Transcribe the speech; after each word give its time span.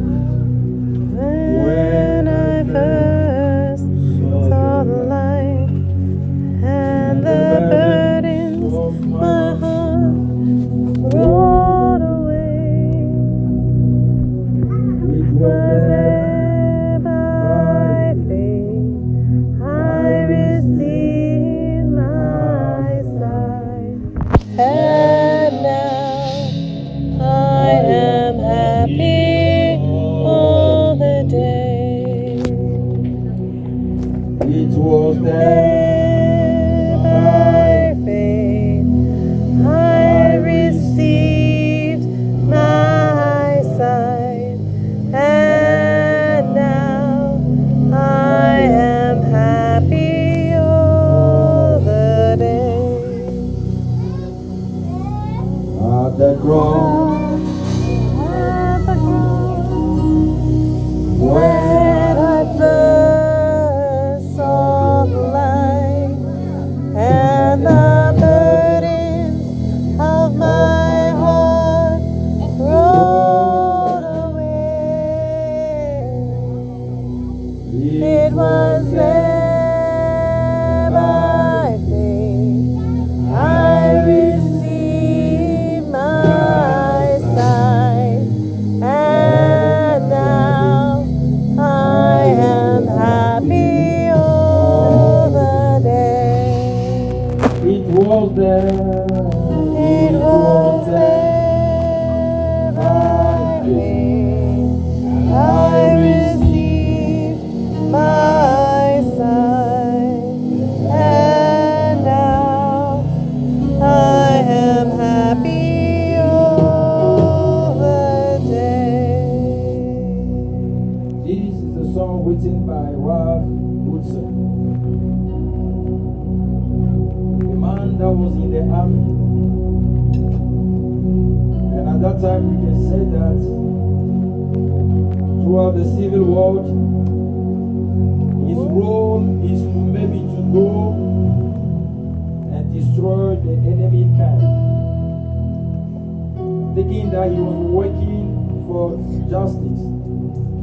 That 147.13 147.31
he 147.31 147.39
was 147.41 147.57
working 147.71 148.65
for 148.67 148.99
justice 149.31 149.81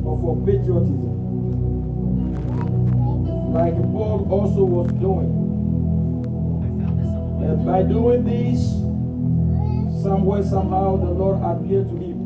or 0.06 0.18
for 0.22 0.36
patriotism. 0.46 1.14
Like 3.54 3.76
Paul 3.76 4.28
also 4.30 4.64
was 4.64 4.92
doing. 4.94 5.32
And 7.44 7.66
by 7.66 7.84
doing 7.84 8.24
this, 8.26 8.74
somewhere, 10.03 10.44
somehow, 10.44 10.98
the 10.98 11.12
Lord 11.12 11.42
appeared 11.42 11.90
to 11.90 11.96
him. 11.96 12.20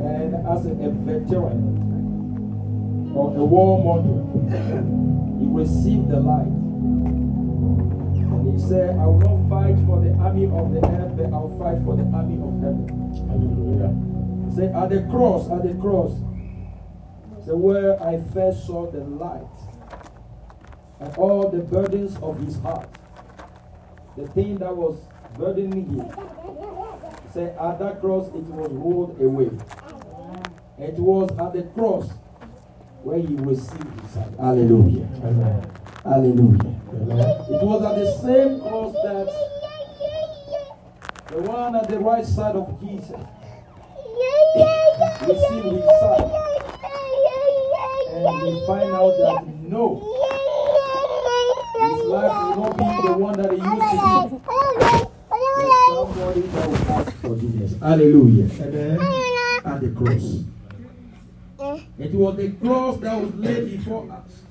And 0.00 0.34
as 0.46 0.66
a, 0.66 0.70
a 0.70 0.90
veteran 0.90 1.82
or 3.14 3.34
a 3.34 3.40
warmonger, 3.40 4.22
he 5.40 5.46
received 5.48 6.08
the 6.08 6.20
light. 6.20 7.15
Said, 8.68 8.98
I 8.98 9.06
will 9.06 9.20
not 9.20 9.48
fight 9.48 9.76
for 9.86 10.00
the 10.00 10.12
army 10.14 10.46
of 10.46 10.72
the 10.72 10.84
earth, 10.84 11.16
but 11.16 11.32
I'll 11.32 11.56
fight 11.56 11.78
for 11.84 11.94
the 11.94 12.02
army 12.12 12.34
of 12.42 12.58
heaven. 12.58 12.88
Hallelujah. 13.28 13.94
Say, 14.56 14.66
at 14.74 14.88
the 14.90 15.08
cross, 15.08 15.48
at 15.50 15.62
the 15.62 15.74
cross, 15.80 16.10
say, 17.44 17.52
where 17.52 18.02
I 18.02 18.18
first 18.34 18.66
saw 18.66 18.90
the 18.90 19.04
light 19.04 19.46
and 20.98 21.16
all 21.16 21.48
the 21.48 21.58
burdens 21.58 22.16
of 22.16 22.40
his 22.40 22.58
heart, 22.58 22.88
the 24.16 24.26
thing 24.28 24.58
that 24.58 24.74
was 24.76 24.98
burdening 25.38 25.86
him, 25.86 26.10
say, 27.32 27.54
at 27.60 27.78
that 27.78 28.00
cross, 28.00 28.26
it 28.28 28.46
was 28.50 28.72
rolled 28.72 29.20
away. 29.20 29.50
It 30.78 30.94
was 30.94 31.30
at 31.38 31.52
the 31.52 31.62
cross 31.72 32.10
where 33.04 33.18
he 33.18 33.36
received 33.36 34.00
his 34.00 34.10
sight. 34.10 34.34
Hallelujah. 34.40 35.06
Hallelujah. 36.02 36.65
It 36.88 37.62
was 37.62 37.82
at 37.82 37.96
the 37.96 38.06
same 38.22 38.60
cross 38.60 38.92
that 39.02 39.26
the 41.28 41.42
one 41.42 41.74
at 41.74 41.88
the 41.88 41.98
right 41.98 42.24
side 42.24 42.54
of 42.54 42.80
Jesus 42.80 43.20
received 45.26 45.66
his 45.66 45.84
sight. 45.84 46.30
And 48.14 48.46
he 48.46 48.66
find 48.66 48.90
out 48.94 49.14
that 49.18 49.46
no, 49.68 49.98
his 51.80 52.02
life 52.04 52.56
will 52.56 52.62
not 52.62 52.76
be 52.78 52.84
the 53.08 53.14
one 53.18 53.34
that 53.36 53.52
it 53.52 53.58
used 53.58 53.68
to 53.68 54.28
be. 54.28 54.46
There's 55.58 55.72
somebody 55.88 56.40
that 56.40 56.68
will 56.68 56.92
ask 56.92 57.10
forgiveness. 57.16 57.72
Hallelujah. 57.80 58.48
Amen. 58.62 59.00
At 59.64 59.80
the 59.80 59.90
cross. 59.90 60.44
It 61.98 62.12
was 62.14 62.36
the 62.36 62.50
cross 62.52 62.98
that 62.98 63.20
was 63.20 63.34
laid 63.34 63.76
before 63.76 64.10
us. 64.12 64.45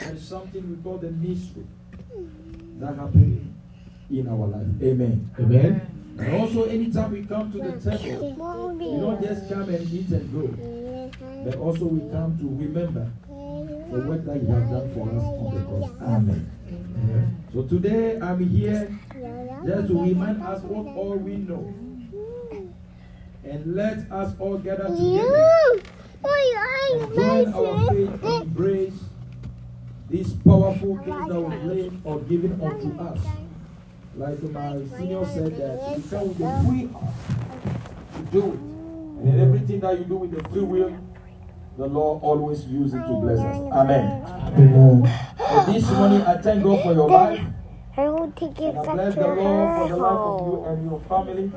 there's 0.00 0.26
something 0.28 0.62
we 0.70 0.76
call 0.82 0.98
the 0.98 1.10
mystery 1.10 1.64
that 2.80 2.96
happened 2.96 3.54
in 4.10 4.28
our 4.28 4.46
life. 4.46 4.66
Amen. 4.82 5.30
Amen. 5.38 5.90
And 6.18 6.34
also, 6.34 6.64
anytime 6.64 7.12
we 7.12 7.24
come 7.24 7.52
to 7.52 7.58
the 7.58 7.72
table, 7.98 8.68
we 8.70 8.84
don't 9.00 9.22
just 9.22 9.48
come 9.48 9.68
and 9.68 9.92
eat 9.92 10.08
and 10.10 10.32
go, 10.32 10.46
but 11.44 11.56
also 11.58 11.86
we 11.86 12.00
come 12.10 12.36
to 12.38 12.46
remember 12.48 13.10
the 13.28 14.00
work 14.08 14.24
that 14.24 14.42
you 14.42 14.48
have 14.48 14.70
done 14.70 14.94
for 14.94 15.08
us 15.10 15.22
on 15.22 15.54
the 15.54 15.60
cross. 15.86 16.02
Amen. 16.02 16.50
So 17.52 17.62
today 17.62 18.18
I'm 18.20 18.40
here 18.48 18.98
just 19.64 19.88
to 19.88 20.02
remind 20.02 20.42
us 20.42 20.62
what 20.62 20.94
all 20.96 21.16
we 21.16 21.36
know. 21.36 21.72
And 23.44 23.74
let 23.76 24.10
us 24.10 24.34
all 24.38 24.58
gather 24.58 24.88
together 24.88 25.82
and 26.24 27.14
join 27.14 27.54
our 27.54 27.90
faith 27.90 28.22
and 28.24 28.42
embrace 28.42 28.94
this 30.10 30.32
powerful 30.32 30.96
thing 30.98 31.28
that 31.28 31.40
was 31.40 31.62
laid 31.64 32.00
or 32.04 32.20
given 32.20 32.60
unto 32.60 33.00
us. 33.00 33.20
Like 34.16 34.42
my 34.42 34.80
senior 34.96 35.24
said 35.26 35.56
that 35.58 35.96
we 35.96 36.02
come 36.10 36.28
with 36.28 36.40
a 36.40 36.64
free 36.66 36.86
heart 36.88 37.14
to 38.16 38.22
do 38.30 38.52
it. 38.52 38.58
And 39.26 39.40
everything 39.40 39.80
that 39.80 39.98
you 39.98 40.04
do 40.04 40.16
with 40.16 40.30
the 40.32 40.48
free 40.50 40.62
will, 40.62 40.96
the 41.76 41.86
Lord 41.86 42.22
always 42.22 42.64
uses 42.66 42.94
it 42.94 43.06
to 43.06 43.14
bless 43.20 43.38
us. 43.38 43.72
Amen. 43.72 44.24
Amen. 44.56 45.33
So 45.48 45.64
this 45.72 45.90
morning, 45.90 46.22
I 46.22 46.36
thank 46.38 46.62
God 46.62 46.82
for 46.82 46.92
your 46.94 47.08
life. 47.10 47.40
I 47.96 48.08
will 48.08 48.32
take 48.32 48.60
it 48.60 48.64
And 48.70 48.78
I 48.78 48.84
back 48.84 48.94
bless 48.94 49.14
to 49.14 49.20
the 49.20 49.26
Lord 49.28 49.68
her 49.68 49.74
for 49.76 49.88
the 49.88 49.96
life 49.96 50.18
of 50.18 50.46
you 50.46 50.64
and 50.64 50.90
your 50.90 51.00
family, 51.00 51.52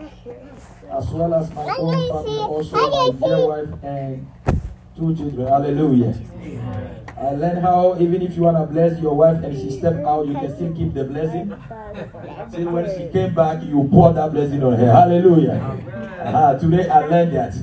as 0.91 1.09
well 1.09 1.33
as 1.33 1.51
my 1.53 1.63
Hi, 1.63 1.75
own 1.79 1.91
Daisy. 1.97 2.09
family, 2.11 2.39
also 2.39 2.75
Hi, 2.77 2.89
my 2.89 3.19
dear 3.19 3.35
Daisy. 3.37 3.47
wife 3.47 3.83
and 3.83 4.31
two 4.95 5.15
children. 5.15 5.47
Hallelujah. 5.47 6.13
I 7.17 7.31
learned 7.31 7.59
how 7.63 7.97
even 7.99 8.21
if 8.21 8.35
you 8.35 8.43
want 8.43 8.57
to 8.57 8.65
bless 8.71 8.99
your 9.01 9.15
wife 9.15 9.43
and 9.43 9.57
she 9.57 9.71
step 9.71 10.05
out, 10.05 10.27
you 10.27 10.33
can 10.33 10.53
still 10.55 10.73
keep 10.75 10.93
the 10.93 11.03
blessing. 11.05 11.51
See, 12.53 12.65
when 12.65 12.85
she 12.95 13.11
came 13.11 13.33
back, 13.33 13.63
you 13.63 13.87
pour 13.91 14.13
that 14.13 14.31
blessing 14.31 14.61
on 14.63 14.73
her. 14.73 14.91
Hallelujah. 14.91 15.59
Ah, 16.19 16.53
today 16.59 16.87
I 16.87 16.99
learned 17.07 17.33
that. 17.33 17.55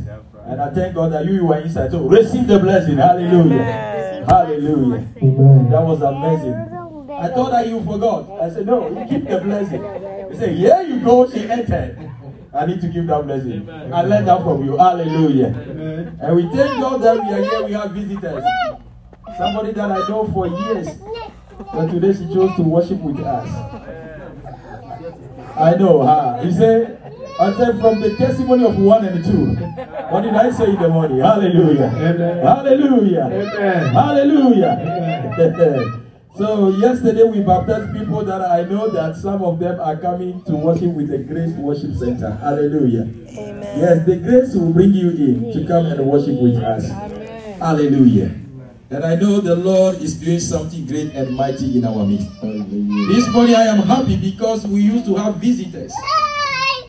And 0.46 0.60
I 0.60 0.70
thank 0.74 0.94
God 0.94 1.12
that 1.12 1.24
you, 1.26 1.34
you 1.34 1.46
were 1.46 1.58
inside. 1.60 1.92
So 1.92 2.00
receive 2.08 2.46
the 2.48 2.58
blessing. 2.58 2.96
Hallelujah. 2.96 3.93
Hallelujah. 4.28 5.06
That 5.70 5.82
was 5.82 6.02
amazing. 6.02 6.54
I 7.14 7.28
thought 7.28 7.50
that 7.52 7.68
you 7.68 7.82
forgot. 7.84 8.30
I 8.42 8.50
said, 8.50 8.66
no, 8.66 8.88
you 8.88 9.06
keep 9.08 9.28
the 9.28 9.40
blessing. 9.40 9.82
He 10.34 10.40
said, 10.40 10.56
here 10.56 10.82
you 10.82 11.00
go, 11.00 11.30
she 11.30 11.48
entered. 11.48 12.10
I 12.52 12.66
need 12.66 12.80
to 12.80 12.88
give 12.88 13.06
that 13.06 13.24
blessing. 13.24 13.68
I 13.70 14.02
learned 14.02 14.26
that 14.26 14.42
from 14.42 14.64
you. 14.64 14.76
Hallelujah. 14.76 15.46
And 16.20 16.36
we 16.36 16.42
thank 16.42 16.80
God 16.80 17.02
that 17.02 17.14
we 17.16 17.32
are 17.32 17.42
here, 17.42 17.64
we 17.64 17.72
have 17.72 17.90
visitors. 17.92 18.44
Somebody 19.36 19.72
that 19.72 19.90
I 19.90 20.08
know 20.08 20.28
for 20.32 20.46
years. 20.48 20.88
But 21.58 21.86
today 21.90 22.12
she 22.12 22.26
chose 22.34 22.54
to 22.56 22.62
worship 22.62 22.98
with 23.00 23.20
us. 23.20 23.48
I 25.56 25.74
know, 25.76 26.02
huh? 26.02 26.40
You 26.42 26.52
say, 26.52 26.98
I 27.40 27.52
said 27.56 27.80
from 27.80 28.00
the 28.00 28.14
testimony 28.16 28.64
of 28.64 28.78
one 28.78 29.04
and 29.04 29.24
two. 29.24 29.46
What 30.10 30.20
did 30.22 30.34
I 30.34 30.50
say 30.50 30.70
in 30.70 30.76
the 30.80 30.88
morning? 30.88 31.18
Hallelujah. 31.18 31.90
Amen. 31.96 32.44
Hallelujah. 32.44 33.24
Amen. 33.24 33.92
Hallelujah. 33.92 35.34
Amen. 35.40 36.10
so 36.36 36.68
yesterday 36.70 37.24
we 37.24 37.40
baptized 37.42 37.92
people 37.92 38.24
that 38.24 38.40
I 38.40 38.62
know 38.62 38.88
that 38.90 39.16
some 39.16 39.42
of 39.42 39.58
them 39.58 39.80
are 39.80 39.96
coming 39.96 40.42
to 40.44 40.54
worship 40.54 40.92
with 40.94 41.08
the 41.08 41.18
Grace 41.18 41.50
Worship 41.56 41.96
Center. 41.96 42.30
Hallelujah. 42.36 43.02
Amen. 43.36 43.78
Yes, 43.80 44.06
the 44.06 44.16
grace 44.16 44.54
will 44.54 44.72
bring 44.72 44.92
you 44.92 45.10
in 45.10 45.52
to 45.54 45.66
come 45.66 45.86
and 45.86 46.06
worship 46.06 46.40
with 46.40 46.56
us. 46.62 46.88
Hallelujah. 47.58 48.30
And 48.90 49.04
I 49.04 49.16
know 49.16 49.40
the 49.40 49.56
Lord 49.56 49.96
is 49.96 50.14
doing 50.14 50.38
something 50.38 50.86
great 50.86 51.14
and 51.14 51.34
mighty 51.34 51.78
in 51.78 51.84
our 51.84 52.06
midst. 52.06 52.28
This 52.40 53.26
morning 53.32 53.56
I 53.56 53.64
am 53.64 53.78
happy 53.78 54.16
because 54.16 54.68
we 54.68 54.82
used 54.82 55.06
to 55.06 55.16
have 55.16 55.36
visitors. 55.36 55.92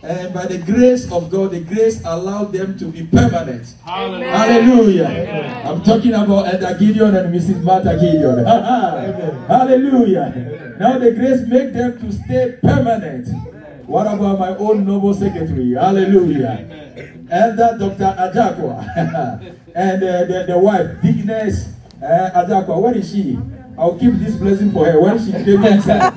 And 0.06 0.34
by 0.34 0.46
the 0.46 0.60
grace 0.60 1.12
of 1.12 1.32
God, 1.32 1.52
the 1.52 1.62
grace 1.62 2.00
allowed 2.06 2.54
them 2.54 2.78
to 2.78 2.86
be 2.86 3.08
permanent. 3.08 3.74
Hallelujah. 3.84 5.64
I'm 5.66 5.82
talking 5.84 6.14
about 6.14 6.46
Elder 6.54 6.78
Gideon 6.78 7.16
and 7.16 7.34
Mrs. 7.34 7.64
Martha 7.64 7.98
Gideon. 8.00 8.46
Hallelujah. 9.48 10.76
Now 10.80 11.00
the 11.00 11.12
grace 11.12 11.42
make 11.48 11.74
them 11.74 12.00
to 12.00 12.12
stay 12.12 12.58
permanent. 12.62 13.30
What 13.88 14.06
about 14.06 14.38
my 14.40 14.56
own 14.58 14.86
noble 14.86 15.14
secretary? 15.14 15.74
Hallelujah. 15.74 17.26
Elder 17.32 17.78
Dr. 17.80 18.16
Ajakwa 18.18 18.86
and 19.76 20.04
uh, 20.04 20.26
the, 20.26 20.46
the 20.48 20.58
wife, 20.60 21.02
Deaconess 21.02 21.70
uh, 22.02 22.30
Ajakwa. 22.46 22.80
Where 22.80 22.96
is 22.96 23.12
she? 23.12 23.40
I'll 23.78 23.98
keep 23.98 24.14
this 24.14 24.36
blessing 24.36 24.72
for 24.72 24.86
her 24.86 25.02
when 25.02 25.18
she 25.18 25.32
came 25.32 25.64
inside. 25.66 26.14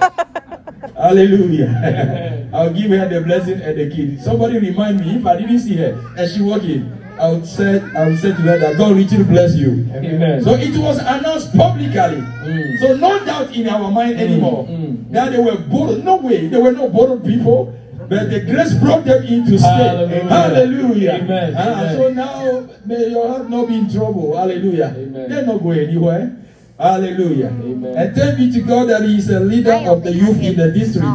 Hallelujah. 0.98 2.50
I'll 2.52 2.72
give 2.74 2.90
her 2.90 3.08
the 3.08 3.20
blessing 3.20 3.60
and 3.62 3.78
the 3.78 3.88
kid. 3.94 4.20
Somebody 4.20 4.58
remind 4.58 5.00
me 5.00 5.16
if 5.16 5.26
I 5.26 5.36
didn't 5.36 5.60
see 5.60 5.76
her 5.76 5.94
and 6.18 6.30
she 6.30 6.42
walking, 6.42 6.92
I 7.20 7.30
would 7.30 7.46
say 7.46 7.80
I 7.94 8.06
would 8.08 8.18
say 8.18 8.30
to 8.30 8.42
her 8.42 8.58
that 8.58 8.76
God 8.76 8.96
richly 8.96 9.22
bless 9.22 9.54
you. 9.54 9.86
Amen. 9.94 10.42
So 10.42 10.54
it 10.54 10.76
was 10.76 10.98
announced 10.98 11.54
publicly. 11.56 11.94
Mm. 11.94 12.78
So 12.78 12.96
no 12.96 13.24
doubt 13.24 13.54
in 13.54 13.68
our 13.68 13.90
mind 13.90 14.20
anymore 14.20 14.66
mm. 14.66 15.10
that 15.12 15.30
they 15.32 15.38
were 15.38 15.56
borrowed. 15.58 16.04
No 16.04 16.16
way, 16.16 16.48
they 16.48 16.58
were 16.58 16.72
not 16.72 16.92
borrowed 16.92 17.24
people. 17.24 17.74
But 18.08 18.30
the 18.30 18.40
grace 18.40 18.72
brought 18.74 19.04
them 19.04 19.22
into 19.24 19.58
state. 19.58 19.68
Hallelujah. 19.68 20.24
Hallelujah. 20.30 21.12
Amen. 21.20 21.54
Ah, 21.54 21.60
Amen. 21.60 21.96
So 21.96 22.12
now 22.14 22.68
may 22.86 23.10
your 23.10 23.28
heart 23.28 23.50
not 23.50 23.68
be 23.68 23.74
in 23.74 23.92
trouble. 23.92 24.34
Hallelujah. 24.34 24.94
Amen. 24.96 25.28
They're 25.28 25.44
not 25.44 25.62
going 25.62 25.80
anywhere. 25.80 26.34
Hallelujah. 26.78 27.48
Amen. 27.48 27.96
And 27.96 28.14
thank 28.16 28.38
be 28.38 28.52
to 28.52 28.60
God 28.62 28.88
that 28.88 29.02
He 29.02 29.16
is 29.18 29.28
a 29.30 29.40
leader 29.40 29.74
of 29.74 30.04
the 30.04 30.12
youth 30.12 30.40
in 30.40 30.56
the 30.56 30.70
district. 30.70 31.06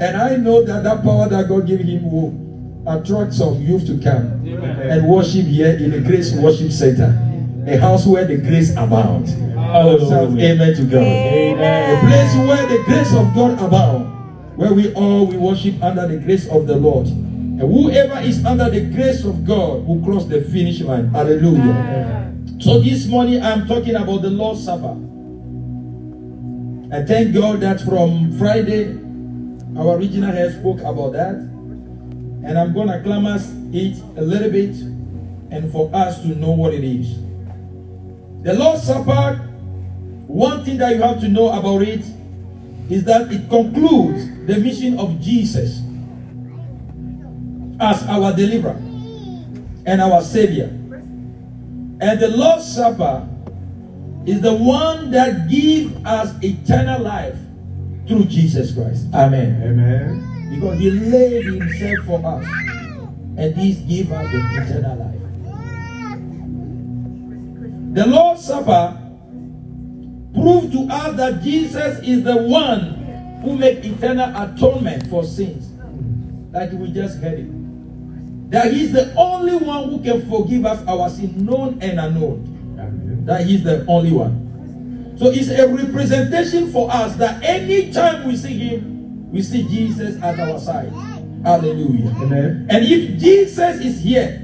And 0.00 0.16
I 0.16 0.36
know 0.36 0.62
that 0.64 0.84
that 0.84 1.02
power 1.02 1.28
that 1.28 1.48
God 1.48 1.66
gave 1.66 1.80
him 1.80 2.10
will 2.10 2.34
attract 2.86 3.34
some 3.34 3.60
youth 3.62 3.86
to 3.86 3.98
come 3.98 4.42
and 4.46 5.06
worship 5.08 5.46
here 5.46 5.76
in 5.76 5.90
the 5.90 6.00
Grace 6.00 6.32
Worship 6.32 6.72
Center. 6.72 7.18
A 7.66 7.76
house 7.78 8.06
where 8.06 8.24
the 8.24 8.36
grace 8.38 8.72
abounds. 8.72 9.32
Hallelujah. 9.32 10.08
Shout 10.08 10.38
amen 10.40 10.74
to 10.74 10.84
God. 10.84 11.02
A 11.02 12.00
place 12.00 12.34
where 12.48 12.66
the 12.66 12.82
grace 12.84 13.14
of 13.14 13.32
God 13.34 13.52
abound. 13.62 14.58
Where 14.58 14.74
we 14.74 14.92
all 14.94 15.26
we 15.26 15.36
worship 15.36 15.80
under 15.82 16.08
the 16.08 16.18
grace 16.18 16.48
of 16.48 16.66
the 16.66 16.76
Lord. 16.76 17.06
And 17.06 17.60
whoever 17.60 18.18
is 18.20 18.44
under 18.44 18.68
the 18.68 18.80
grace 18.80 19.24
of 19.24 19.44
God 19.44 19.86
will 19.86 20.02
cross 20.04 20.26
the 20.26 20.42
finish 20.42 20.80
line. 20.80 21.08
Hallelujah. 21.10 22.31
So 22.62 22.78
this 22.78 23.06
morning 23.06 23.42
I'm 23.42 23.66
talking 23.66 23.96
about 23.96 24.22
the 24.22 24.30
Lord's 24.30 24.64
Supper. 24.64 24.94
I 26.94 27.02
thank 27.02 27.34
God 27.34 27.58
that 27.58 27.80
from 27.80 28.38
Friday, 28.38 28.96
our 29.76 29.96
original 29.96 30.30
head 30.30 30.52
spoke 30.52 30.78
about 30.78 31.14
that. 31.14 31.34
And 31.34 32.56
I'm 32.56 32.72
going 32.72 32.86
to 32.86 33.02
clamor 33.02 33.34
it 33.72 33.98
a 34.16 34.22
little 34.22 34.48
bit 34.48 34.76
and 35.50 35.72
for 35.72 35.90
us 35.92 36.22
to 36.22 36.28
know 36.36 36.52
what 36.52 36.72
it 36.72 36.84
is. 36.84 37.16
The 38.44 38.54
Lord's 38.54 38.84
Supper, 38.84 39.38
one 40.28 40.64
thing 40.64 40.78
that 40.78 40.94
you 40.94 41.02
have 41.02 41.20
to 41.22 41.28
know 41.28 41.48
about 41.48 41.82
it 41.82 42.04
is 42.88 43.02
that 43.06 43.32
it 43.32 43.50
concludes 43.50 44.28
the 44.46 44.58
mission 44.58 45.00
of 45.00 45.20
Jesus 45.20 45.80
as 47.80 48.04
our 48.04 48.32
deliverer 48.32 48.80
and 49.84 50.00
our 50.00 50.22
savior. 50.22 50.78
And 52.02 52.18
the 52.18 52.28
Lord's 52.28 52.66
Supper 52.66 53.28
is 54.26 54.40
the 54.40 54.52
one 54.52 55.12
that 55.12 55.48
gives 55.48 55.94
us 56.04 56.34
eternal 56.42 57.00
life 57.00 57.36
through 58.08 58.24
Jesus 58.24 58.74
Christ. 58.74 59.06
Amen. 59.14 59.62
Amen. 59.62 60.50
Because 60.52 60.80
he 60.80 60.90
laid 60.90 61.44
himself 61.44 62.04
for 62.04 62.26
us. 62.26 62.44
And 63.38 63.54
this 63.54 63.76
gives 63.78 64.10
us 64.10 64.32
the 64.32 64.38
eternal 64.62 64.96
life. 64.98 65.20
The 67.94 68.06
Lord's 68.08 68.44
Supper 68.44 68.98
proved 70.34 70.72
to 70.72 70.88
us 70.90 71.16
that 71.16 71.40
Jesus 71.40 72.00
is 72.00 72.24
the 72.24 72.36
one 72.36 73.40
who 73.44 73.56
make 73.56 73.84
eternal 73.84 74.28
atonement 74.34 75.06
for 75.06 75.22
sins. 75.22 75.70
Like 76.52 76.72
we 76.72 76.90
just 76.90 77.20
heard 77.20 77.38
it. 77.38 77.61
That 78.52 78.70
he's 78.70 78.92
the 78.92 79.14
only 79.14 79.56
one 79.56 79.88
who 79.88 80.02
can 80.02 80.28
forgive 80.28 80.66
us 80.66 80.86
our 80.86 81.08
sin, 81.08 81.46
known 81.46 81.78
and 81.80 81.98
unknown 81.98 82.76
Amen. 82.78 83.24
that 83.24 83.46
he's 83.46 83.64
the 83.64 83.86
only 83.86 84.12
one. 84.12 85.16
So 85.16 85.30
it's 85.30 85.48
a 85.48 85.66
representation 85.68 86.70
for 86.70 86.90
us 86.92 87.16
that 87.16 87.42
anytime 87.42 88.28
we 88.28 88.36
see 88.36 88.58
him, 88.58 89.30
we 89.32 89.40
see 89.40 89.62
Jesus 89.62 90.22
at 90.22 90.38
our 90.38 90.58
side. 90.58 90.92
Hallelujah. 91.42 92.10
Amen. 92.20 92.66
And 92.68 92.84
if 92.84 93.18
Jesus 93.18 93.80
is 93.80 94.00
here, 94.00 94.42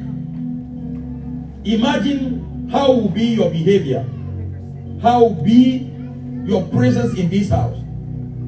imagine 1.64 2.68
how 2.72 2.92
will 2.92 3.10
be 3.10 3.36
your 3.36 3.50
behavior, 3.50 4.06
how 5.02 5.24
will 5.24 5.44
be 5.44 5.92
your 6.44 6.66
presence 6.68 7.18
in 7.18 7.28
this 7.28 7.50
house. 7.50 7.76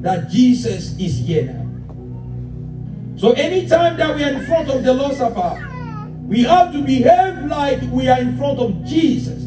That 0.01 0.27
Jesus 0.31 0.97
is 0.97 1.19
here 1.19 1.53
now. 1.53 1.60
So 3.21 3.33
anytime 3.33 3.97
that 3.97 4.15
we 4.15 4.23
are 4.23 4.31
in 4.31 4.45
front 4.47 4.67
of 4.71 4.83
the 4.83 4.91
Lord's 4.91 5.17
Supper, 5.17 5.53
we 6.25 6.41
have 6.41 6.73
to 6.73 6.81
behave 6.81 7.45
like 7.45 7.79
we 7.91 8.07
are 8.07 8.19
in 8.19 8.35
front 8.35 8.57
of 8.57 8.83
Jesus 8.83 9.43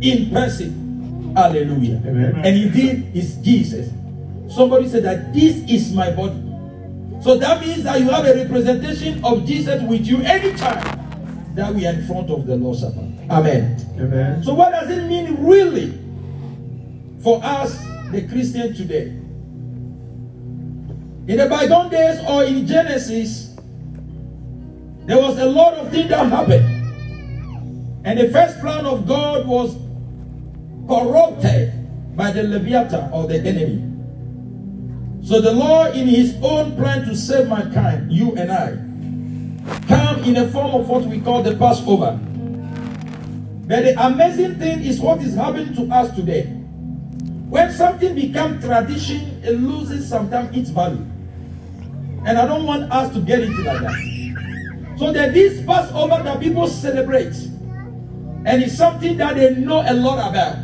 in 0.00 0.30
person. 0.30 1.34
Hallelujah. 1.34 1.96
Amen. 2.06 2.36
And 2.36 2.56
indeed, 2.56 3.10
it's 3.12 3.34
Jesus. 3.42 3.90
Somebody 4.48 4.88
said 4.88 5.02
that 5.02 5.34
this 5.34 5.56
is 5.68 5.92
my 5.92 6.12
body. 6.12 6.40
So 7.20 7.36
that 7.38 7.60
means 7.60 7.82
that 7.82 7.98
you 7.98 8.08
have 8.08 8.24
a 8.24 8.36
representation 8.36 9.24
of 9.24 9.44
Jesus 9.44 9.82
with 9.82 10.06
you 10.06 10.18
anytime 10.22 11.56
that 11.56 11.74
we 11.74 11.88
are 11.88 11.94
in 11.94 12.06
front 12.06 12.30
of 12.30 12.46
the 12.46 12.54
Lord's 12.54 12.82
Supper. 12.82 13.00
Amen. 13.30 13.84
Amen. 13.98 14.44
So 14.44 14.54
what 14.54 14.70
does 14.70 14.88
it 14.96 15.08
mean 15.08 15.44
really 15.44 15.98
for 17.20 17.42
us, 17.42 17.76
the 18.12 18.28
Christian 18.28 18.76
today? 18.76 19.19
In 21.30 21.36
the 21.36 21.46
bygone 21.46 21.90
days 21.90 22.18
or 22.28 22.42
in 22.42 22.66
Genesis, 22.66 23.54
there 25.06 25.16
was 25.16 25.38
a 25.38 25.46
lot 25.46 25.74
of 25.74 25.92
things 25.92 26.08
that 26.08 26.26
happened. 26.26 26.66
And 28.04 28.18
the 28.18 28.30
first 28.30 28.58
plan 28.58 28.84
of 28.84 29.06
God 29.06 29.46
was 29.46 29.76
corrupted 30.88 32.16
by 32.16 32.32
the 32.32 32.42
Leviathan 32.42 33.12
or 33.12 33.28
the 33.28 33.38
enemy. 33.38 33.78
So 35.24 35.40
the 35.40 35.52
Lord, 35.52 35.94
in 35.94 36.08
his 36.08 36.36
own 36.42 36.74
plan 36.74 37.06
to 37.06 37.14
save 37.14 37.48
mankind, 37.48 38.10
you 38.10 38.34
and 38.34 38.50
I, 38.50 38.70
come 39.86 40.24
in 40.24 40.34
the 40.34 40.48
form 40.48 40.74
of 40.74 40.88
what 40.88 41.04
we 41.04 41.20
call 41.20 41.44
the 41.44 41.54
Passover. 41.54 42.18
But 43.68 43.84
the 43.84 43.94
amazing 44.04 44.56
thing 44.58 44.82
is 44.82 44.98
what 44.98 45.20
is 45.20 45.36
happening 45.36 45.76
to 45.76 45.94
us 45.94 46.12
today. 46.16 46.56
when 47.50 47.72
something 47.72 48.14
becomes 48.14 48.64
tradition, 48.64 49.40
it 49.44 49.52
loses 49.52 50.08
sometimes 50.08 50.56
its 50.56 50.70
value. 50.70 51.04
And 52.24 52.38
I 52.38 52.46
don't 52.46 52.66
want 52.66 52.92
us 52.92 53.12
to 53.14 53.20
get 53.20 53.40
into 53.40 53.62
that. 53.62 54.96
So 54.98 55.12
that 55.12 55.32
this 55.32 55.64
Passover 55.64 56.22
that 56.22 56.40
people 56.40 56.66
celebrate, 56.66 57.34
and 58.44 58.62
it's 58.62 58.76
something 58.76 59.16
that 59.16 59.36
they 59.36 59.54
know 59.54 59.82
a 59.86 59.94
lot 59.94 60.30
about. 60.30 60.58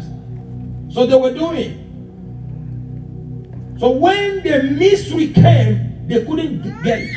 So 0.93 1.07
they 1.07 1.17
were 1.17 1.33
doing. 1.33 1.83
So 3.79 3.91
when 3.91 4.43
the 4.43 4.63
mystery 4.63 5.33
came, 5.33 6.07
they 6.07 6.25
couldn't 6.25 6.63
get 6.83 7.01
it. 7.01 7.17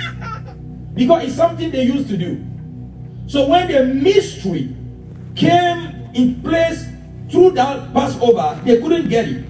Because 0.95 1.23
it's 1.25 1.35
something 1.35 1.71
they 1.71 1.83
used 1.83 2.07
to 2.09 2.17
do. 2.17 2.45
So 3.27 3.47
when 3.47 3.67
the 3.71 3.85
mystery 3.85 4.75
came 5.35 6.09
in 6.13 6.41
place 6.41 6.85
through 7.29 7.51
that 7.51 7.93
Passover, 7.93 8.59
they 8.65 8.81
couldn't 8.81 9.07
get 9.09 9.27
it. 9.27 9.45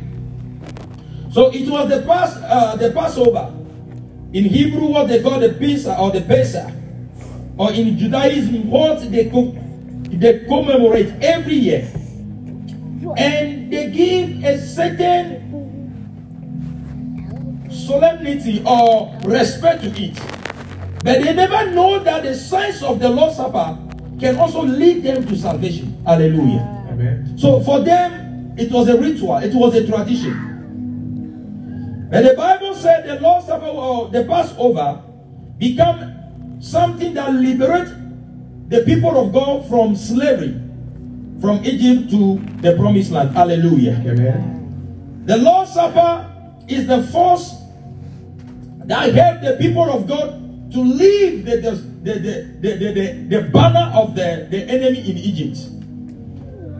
So 1.31 1.51
it 1.51 1.69
was 1.69 1.89
the 1.89 2.01
Pass, 2.05 2.35
uh, 2.37 2.75
the 2.75 2.91
Passover. 2.91 3.55
In 4.31 4.45
Hebrew, 4.45 4.87
what 4.87 5.07
they 5.07 5.21
call 5.21 5.39
the 5.39 5.49
Pisa 5.49 5.97
or 5.97 6.11
the 6.11 6.21
Pesach. 6.21 6.71
Or 7.57 7.71
in 7.71 7.97
Judaism, 7.97 8.69
what 8.69 9.11
they, 9.11 9.29
co- 9.29 9.55
they 10.03 10.45
commemorate 10.45 11.13
every 11.21 11.55
year. 11.55 11.89
And 13.17 13.71
they 13.73 13.89
give 13.91 14.43
a 14.43 14.57
certain 14.59 15.47
solemnity 17.71 18.63
or 18.65 19.17
respect 19.23 19.83
to 19.83 19.89
it. 19.89 20.15
But 21.03 21.23
they 21.23 21.33
never 21.33 21.71
know 21.71 21.99
that 22.03 22.23
the 22.23 22.35
signs 22.35 22.83
of 22.83 22.99
the 22.99 23.09
Lord's 23.09 23.37
Supper 23.37 23.77
can 24.19 24.37
also 24.37 24.63
lead 24.63 25.03
them 25.03 25.25
to 25.27 25.35
salvation. 25.35 26.01
Hallelujah. 26.05 26.85
Amen. 26.89 27.37
So 27.37 27.61
for 27.61 27.79
them, 27.79 28.53
it 28.57 28.71
was 28.71 28.89
a 28.89 28.97
ritual, 28.99 29.37
it 29.37 29.53
was 29.55 29.75
a 29.75 29.87
tradition. 29.87 30.48
And 32.11 32.25
the 32.25 32.33
Bible 32.33 32.73
said 32.73 33.07
the 33.07 33.19
Lord's 33.19 33.45
Supper 33.45 33.65
or 33.65 34.09
the 34.09 34.23
Passover 34.25 35.03
become 35.57 36.59
something 36.59 37.13
that 37.13 37.33
liberates 37.33 37.91
the 38.67 38.81
people 38.81 39.17
of 39.17 39.31
God 39.31 39.67
from 39.69 39.95
slavery 39.95 40.59
from 41.39 41.63
Egypt 41.63 42.09
to 42.11 42.39
the 42.61 42.75
promised 42.75 43.11
land. 43.11 43.31
Hallelujah. 43.31 44.01
Amen. 44.05 45.23
The 45.25 45.37
Lord's 45.37 45.73
Supper 45.73 46.25
is 46.67 46.87
the 46.87 47.03
force 47.03 47.55
that 48.85 49.13
helped 49.13 49.43
the 49.43 49.55
people 49.59 49.89
of 49.89 50.07
God 50.07 50.71
to 50.71 50.79
leave 50.79 51.45
the, 51.45 51.57
the, 51.57 51.71
the, 51.71 52.19
the, 52.19 52.75
the, 52.77 52.91
the, 52.93 53.37
the 53.37 53.41
banner 53.49 53.91
of 53.95 54.15
the, 54.15 54.47
the 54.49 54.63
enemy 54.63 54.99
in 54.99 55.17
Egypt. 55.17 55.59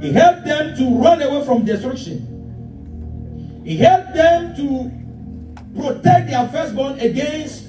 It 0.03 0.13
helped 0.13 0.45
them 0.45 0.75
to 0.77 1.01
run 1.01 1.21
away 1.21 1.45
from 1.45 1.65
destruction. 1.65 2.25
It 3.65 3.77
helped 3.77 4.13
them 4.13 4.55
to 4.55 4.98
protect 5.79 6.29
their 6.29 6.47
firstborn 6.49 6.99
against 6.99 7.65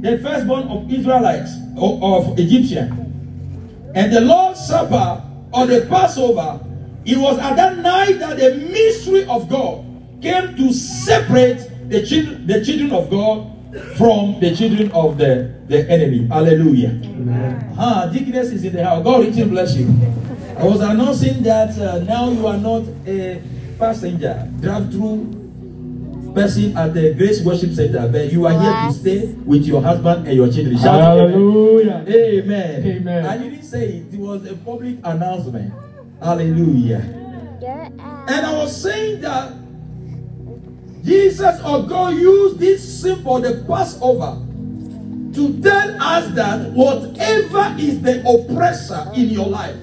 the 0.00 0.18
firstborn 0.18 0.64
of 0.64 0.92
Israelites 0.92 1.52
or 1.76 2.00
of 2.02 2.38
Egyptian. 2.38 2.90
And 3.94 4.12
the 4.12 4.20
Lord's 4.20 4.66
Supper 4.66 5.22
or 5.52 5.66
the 5.66 5.86
Passover, 5.88 6.60
it 7.04 7.16
was 7.16 7.38
at 7.38 7.56
that 7.56 7.78
night 7.78 8.18
that 8.18 8.38
the 8.38 8.54
mystery 8.56 9.24
of 9.26 9.48
God 9.48 9.84
came 10.22 10.56
to 10.56 10.72
separate 10.72 11.68
the 11.88 12.04
children, 12.04 12.46
the 12.46 12.64
children 12.64 12.92
of 12.92 13.10
God 13.10 13.48
from 13.96 14.40
the 14.40 14.54
children 14.54 14.90
of 14.92 15.18
the, 15.18 15.54
the 15.68 15.88
enemy. 15.90 16.26
Hallelujah. 16.26 16.90
Amen. 16.90 17.74
Ah, 17.78 18.06
deaconess 18.12 18.50
is 18.50 18.64
in 18.64 18.72
the 18.72 18.84
house. 18.84 19.04
God 19.04 19.24
richly 19.24 19.44
bless 19.44 19.76
you. 19.76 19.86
I 20.58 20.64
was 20.64 20.80
announcing 20.80 21.42
that 21.42 21.76
uh, 21.78 21.98
now 22.04 22.30
you 22.30 22.46
are 22.46 22.58
not 22.58 22.82
a 23.06 23.42
passenger, 23.78 24.48
drive-through 24.60 25.41
person 26.34 26.76
at 26.76 26.94
the 26.94 27.14
Grace 27.14 27.42
Worship 27.42 27.72
Center, 27.72 28.08
but 28.08 28.32
you 28.32 28.46
are 28.46 28.52
here 28.52 28.88
to 28.88 28.92
stay 28.92 29.32
with 29.44 29.64
your 29.64 29.82
husband 29.82 30.26
and 30.26 30.36
your 30.36 30.50
children. 30.50 30.76
Shout 30.78 31.00
amen. 31.00 31.30
Hallelujah. 31.30 32.04
Amen. 32.08 32.86
Amen. 32.86 33.26
I 33.26 33.38
didn't 33.38 33.62
say 33.62 33.88
it. 33.88 34.14
It 34.14 34.18
was 34.20 34.46
a 34.46 34.54
public 34.56 34.98
announcement. 35.04 35.72
Hallelujah. 36.20 37.00
And 38.28 38.46
I 38.46 38.54
was 38.56 38.80
saying 38.82 39.20
that 39.20 39.52
Jesus 41.04 41.60
or 41.64 41.82
God 41.86 42.14
used 42.14 42.58
this 42.58 43.02
symbol, 43.02 43.40
the 43.40 43.64
Passover, 43.66 44.40
to 45.34 45.62
tell 45.62 46.02
us 46.02 46.34
that 46.34 46.70
whatever 46.72 47.74
is 47.78 48.00
the 48.02 48.22
oppressor 48.28 49.10
in 49.14 49.28
your 49.28 49.46
life, 49.46 49.76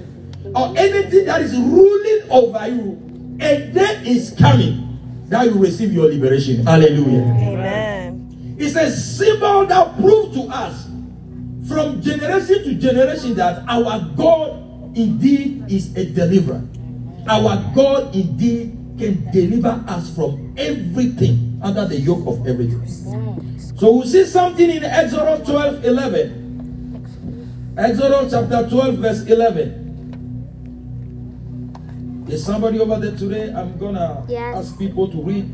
or 0.55 0.73
anything 0.77 1.25
that 1.25 1.41
is 1.41 1.55
ruling 1.55 2.31
over 2.31 2.67
you, 2.67 3.37
a 3.41 3.71
day 3.71 4.01
is 4.05 4.35
coming 4.37 4.88
that 5.29 5.45
you 5.45 5.53
receive 5.53 5.93
your 5.93 6.07
liberation. 6.07 6.65
Hallelujah. 6.65 7.21
Amen. 7.39 8.55
It's 8.57 8.75
a 8.75 8.91
symbol 8.91 9.65
that 9.67 9.95
proves 9.99 10.35
to 10.35 10.43
us 10.49 10.87
from 11.67 12.01
generation 12.01 12.63
to 12.63 12.73
generation 12.75 13.35
that 13.35 13.63
our 13.67 13.99
God 14.17 14.97
indeed 14.97 15.65
is 15.71 15.95
a 15.95 16.05
deliverer. 16.05 16.63
Our 17.27 17.71
God 17.75 18.15
indeed 18.15 18.75
can 18.97 19.31
deliver 19.31 19.83
us 19.87 20.13
from 20.15 20.53
everything 20.57 21.59
under 21.63 21.85
the 21.85 21.99
yoke 21.99 22.25
of 22.27 22.45
everything. 22.47 22.85
So 23.77 23.97
we 23.97 24.07
see 24.07 24.25
something 24.25 24.69
in 24.69 24.83
Exodus 24.83 25.47
12 25.47 25.85
11. 25.85 27.75
Exodus 27.77 28.31
chapter 28.31 28.67
12, 28.67 28.95
verse 28.95 29.21
11. 29.23 29.78
Is 32.29 32.45
somebody 32.45 32.79
over 32.79 32.99
there 32.99 33.15
today? 33.17 33.51
I'm 33.53 33.77
gonna 33.77 34.23
Yes. 34.29 34.55
ask 34.55 34.77
people 34.77 35.07
to 35.09 35.21
read 35.21 35.49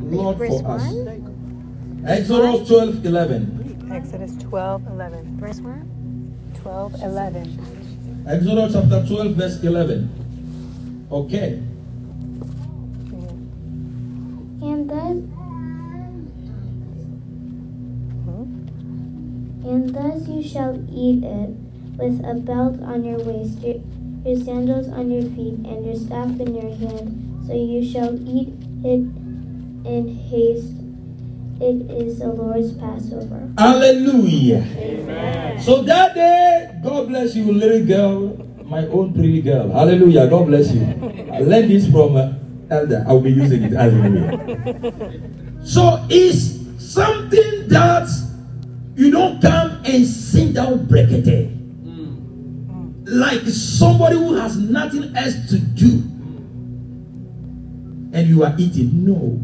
Lord 0.00 0.36
Verse 0.36 0.60
for 0.60 0.68
us. 0.72 0.92
1? 0.92 2.02
Exodus 2.06 2.68
12 2.68 3.06
11. 3.06 3.88
Exodus 3.92 4.36
12, 4.38 4.82
11. 4.90 5.36
Verse 5.38 5.60
1? 5.60 6.34
12, 6.54 6.94
11. 7.02 7.58
Exodus 8.26 8.72
chapter 8.72 9.04
12, 9.06 9.32
verse 9.36 9.62
11. 9.62 10.10
Okay. 11.10 11.60
And 14.62 14.88
thus, 14.88 15.16
hmm? 18.24 19.66
and 19.68 19.94
thus 19.94 20.28
you 20.28 20.42
shall 20.42 20.78
eat 20.90 21.22
it 21.24 21.50
with 21.98 22.24
a 22.24 22.34
belt 22.34 22.80
on 22.82 23.04
your 23.04 23.18
waist, 23.18 23.58
your, 24.24 24.34
your 24.34 24.44
sandals 24.44 24.88
on 24.88 25.10
your 25.10 25.22
feet, 25.22 25.54
and 25.66 25.84
your 25.84 25.94
staff 25.94 26.40
in 26.40 26.54
your 26.54 26.74
hand. 26.76 27.44
So 27.46 27.54
you 27.54 27.84
shall 27.84 28.14
eat 28.28 28.48
it 28.84 29.00
in 29.86 30.08
haste. 30.30 30.74
It 31.60 31.90
is 31.90 32.18
the 32.18 32.28
Lord's 32.28 32.72
Passover. 32.72 33.52
Hallelujah. 33.58 34.64
Amen. 34.76 35.60
So 35.60 35.82
that 35.82 36.14
day, 36.14 36.80
God 36.82 37.08
bless 37.08 37.36
you, 37.36 37.52
little 37.52 37.86
girl, 37.86 38.46
my 38.64 38.86
own 38.86 39.12
pretty 39.14 39.42
girl. 39.42 39.70
Hallelujah. 39.70 40.26
God 40.28 40.46
bless 40.46 40.72
you. 40.72 40.82
I 41.32 41.38
learned 41.40 41.70
this 41.70 41.88
from 41.90 42.16
uh, 42.16 42.32
Elder. 42.70 43.04
I'll 43.06 43.20
be 43.20 43.30
using 43.30 43.62
it. 43.64 43.72
Hallelujah. 43.72 45.62
So 45.64 46.04
it's 46.10 46.58
something 46.84 47.68
that 47.68 48.08
you 48.96 49.10
don't 49.10 49.40
come 49.40 49.82
and 49.84 50.04
sit 50.06 50.54
down 50.54 50.86
brekete. 50.86 51.61
Like 53.12 53.42
somebody 53.42 54.16
who 54.16 54.34
has 54.36 54.56
nothing 54.56 55.14
else 55.14 55.34
to 55.50 55.58
do. 55.58 56.02
And 58.14 58.26
you 58.26 58.42
are 58.42 58.54
eating. 58.56 59.04
No. 59.04 59.38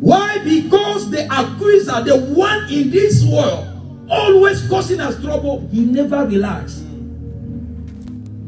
Why? 0.00 0.36
Because 0.44 1.10
the 1.10 1.24
accuser, 1.24 2.02
the 2.02 2.18
one 2.34 2.70
in 2.70 2.90
this 2.90 3.24
world, 3.24 3.66
always 4.10 4.68
causing 4.68 5.00
us 5.00 5.18
trouble, 5.22 5.66
he 5.72 5.80
never 5.86 6.26
relaxed. 6.26 6.84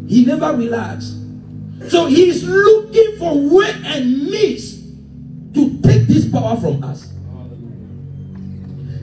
He 0.06 0.26
never 0.26 0.54
relaxed. 0.54 1.14
So 1.88 2.06
he 2.06 2.28
is 2.28 2.44
looking 2.44 3.16
for 3.18 3.38
way 3.38 3.72
and 3.86 4.24
means 4.24 4.82
to 5.54 5.80
take 5.80 6.06
this 6.06 6.28
power 6.30 6.60
from 6.60 6.84
us. 6.84 7.10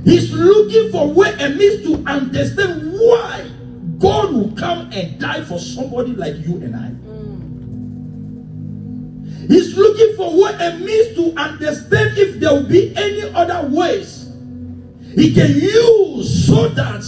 He's 0.04 0.32
looking 0.32 0.92
for 0.92 1.08
way 1.12 1.36
and 1.40 1.58
means 1.58 1.82
to 1.88 2.04
understand 2.08 2.94
why 2.94 3.50
God 4.00 4.34
will 4.34 4.52
come 4.56 4.92
and 4.92 5.20
die 5.20 5.44
for 5.44 5.60
somebody 5.60 6.12
like 6.12 6.36
you 6.46 6.56
and 6.56 6.76
I. 6.76 6.92
He's 9.48 9.78
looking 9.78 10.16
for 10.16 10.36
what 10.36 10.60
it 10.60 10.80
means 10.82 11.16
to 11.16 11.40
understand 11.40 12.18
if 12.18 12.40
there 12.40 12.54
will 12.54 12.68
be 12.68 12.96
any 12.98 13.22
other 13.34 13.68
ways 13.70 14.26
he 15.16 15.34
can 15.34 15.52
use 15.52 16.48
so 16.48 16.68
that 16.70 17.02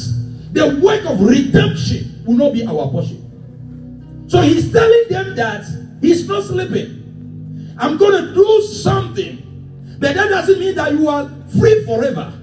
the 0.54 0.80
work 0.82 1.04
of 1.06 1.20
redemption 1.22 2.24
will 2.26 2.36
not 2.36 2.54
be 2.54 2.66
our 2.66 2.90
portion. 2.90 3.24
So 4.28 4.42
he's 4.42 4.72
telling 4.72 5.06
them 5.10 5.36
that 5.36 5.66
he's 6.02 6.28
not 6.28 6.44
sleeping. 6.44 7.76
I'm 7.80 7.98
going 7.98 8.24
to 8.24 8.34
do 8.34 8.62
something. 8.62 9.44
But 10.00 10.16
that 10.16 10.30
doesn't 10.30 10.60
mean 10.60 10.76
that 10.76 10.94
you 10.94 11.08
are 11.10 11.30
free 11.60 11.84
forever. 11.86 12.34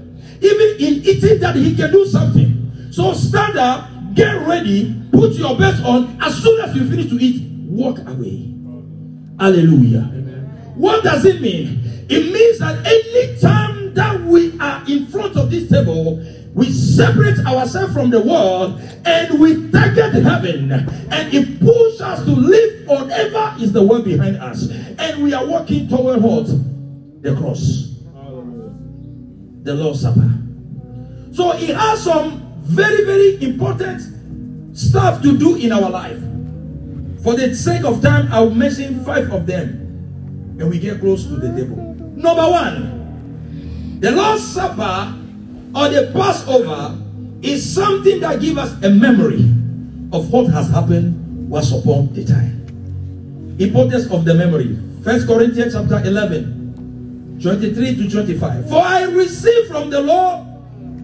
Even 0.40 0.76
in 0.78 1.02
eating 1.04 1.40
that 1.40 1.56
he 1.56 1.74
can 1.74 1.92
do 1.92 2.06
something. 2.06 2.90
So 2.90 3.12
stand 3.14 3.58
up, 3.58 3.88
get 4.14 4.46
ready, 4.46 5.00
put 5.12 5.32
your 5.32 5.56
best 5.56 5.82
on. 5.84 6.16
As 6.20 6.34
soon 6.42 6.60
as 6.60 6.74
you 6.74 6.88
finish 6.88 7.08
to 7.10 7.16
eat, 7.16 7.42
walk 7.68 7.98
away. 8.06 8.54
Hallelujah. 9.38 10.02
What 10.76 11.04
does 11.04 11.24
it 11.24 11.40
mean? 11.40 11.80
It 12.08 12.32
means 12.32 12.58
that 12.58 12.84
any 12.86 13.38
time 13.40 13.94
that 13.94 14.20
we 14.20 14.58
are 14.60 14.82
in 14.88 15.06
front 15.06 15.36
of 15.36 15.50
this 15.50 15.68
table, 15.70 16.24
we 16.54 16.70
separate 16.70 17.38
ourselves 17.40 17.92
from 17.92 18.10
the 18.10 18.20
world 18.20 18.80
and 19.04 19.40
we 19.40 19.70
target 19.70 20.12
heaven 20.22 20.70
and 20.72 21.34
it 21.34 21.58
pushes 21.60 22.00
us 22.00 22.24
to 22.24 22.30
live 22.30 22.86
whatever 22.86 23.54
is 23.60 23.72
the 23.72 23.82
world 23.82 24.04
behind 24.04 24.36
us 24.36 24.68
and 24.70 25.22
we 25.22 25.34
are 25.34 25.44
walking 25.44 25.88
toward 25.88 26.22
what 26.22 26.46
the 27.22 27.34
cross 27.36 27.90
the 29.62 29.74
lord's 29.74 30.00
supper 30.00 30.30
so 31.32 31.52
it 31.52 31.74
has 31.74 32.04
some 32.04 32.43
very 32.64 33.04
very 33.04 33.42
important 33.44 34.00
stuff 34.76 35.22
to 35.22 35.36
do 35.38 35.56
in 35.56 35.72
our 35.72 35.90
life 35.90 36.18
for 37.22 37.34
the 37.34 37.54
sake 37.54 37.84
of 37.84 38.02
time 38.02 38.28
i'll 38.32 38.50
mention 38.50 39.04
five 39.04 39.30
of 39.32 39.46
them 39.46 39.68
and 40.58 40.68
we 40.68 40.78
get 40.78 41.00
close 41.00 41.24
to 41.24 41.36
the 41.36 41.48
table 41.54 41.76
number 42.16 42.48
one 42.50 43.98
the 44.00 44.10
lord's 44.10 44.42
supper 44.42 45.14
or 45.74 45.88
the 45.88 46.10
Passover 46.12 46.96
is 47.42 47.74
something 47.74 48.20
that 48.20 48.40
gives 48.40 48.58
us 48.58 48.82
a 48.84 48.90
memory 48.90 49.40
of 50.12 50.32
what 50.32 50.46
has 50.52 50.70
happened 50.70 51.50
once 51.50 51.72
upon 51.72 52.08
a 52.16 52.24
time. 52.24 53.56
Importance 53.58 54.10
of 54.10 54.24
the 54.24 54.34
memory. 54.34 54.78
First 55.02 55.26
Corinthians 55.26 55.74
chapter 55.74 55.98
11, 56.06 57.38
23 57.42 57.96
to 57.96 58.10
25. 58.10 58.68
For 58.68 58.80
I 58.80 59.02
received 59.02 59.68
from 59.68 59.90
the 59.90 60.00
Lord 60.00 60.46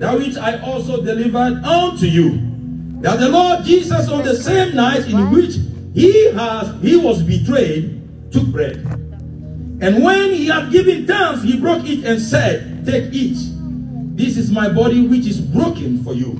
that 0.00 0.16
which 0.18 0.36
I 0.38 0.58
also 0.62 1.04
delivered 1.04 1.62
unto 1.62 2.06
you. 2.06 2.40
That 3.02 3.20
the 3.20 3.28
Lord 3.28 3.64
Jesus 3.64 4.08
on 4.08 4.24
the 4.24 4.34
same 4.34 4.74
night 4.74 5.06
in 5.06 5.30
which 5.30 5.56
he 5.94 6.32
has 6.32 6.82
he 6.82 6.96
was 6.96 7.22
betrayed, 7.22 8.00
took 8.32 8.46
bread. 8.46 8.76
And 9.82 10.02
when 10.02 10.32
he 10.32 10.46
had 10.46 10.72
given 10.72 11.06
thanks, 11.06 11.42
he 11.42 11.60
broke 11.60 11.84
it 11.84 12.04
and 12.04 12.20
said, 12.20 12.84
Take 12.86 13.12
it. 13.12 13.36
This 14.16 14.38
is 14.38 14.50
my 14.50 14.70
body 14.70 15.06
which 15.06 15.26
is 15.26 15.38
broken 15.38 16.02
for 16.02 16.14
you. 16.14 16.32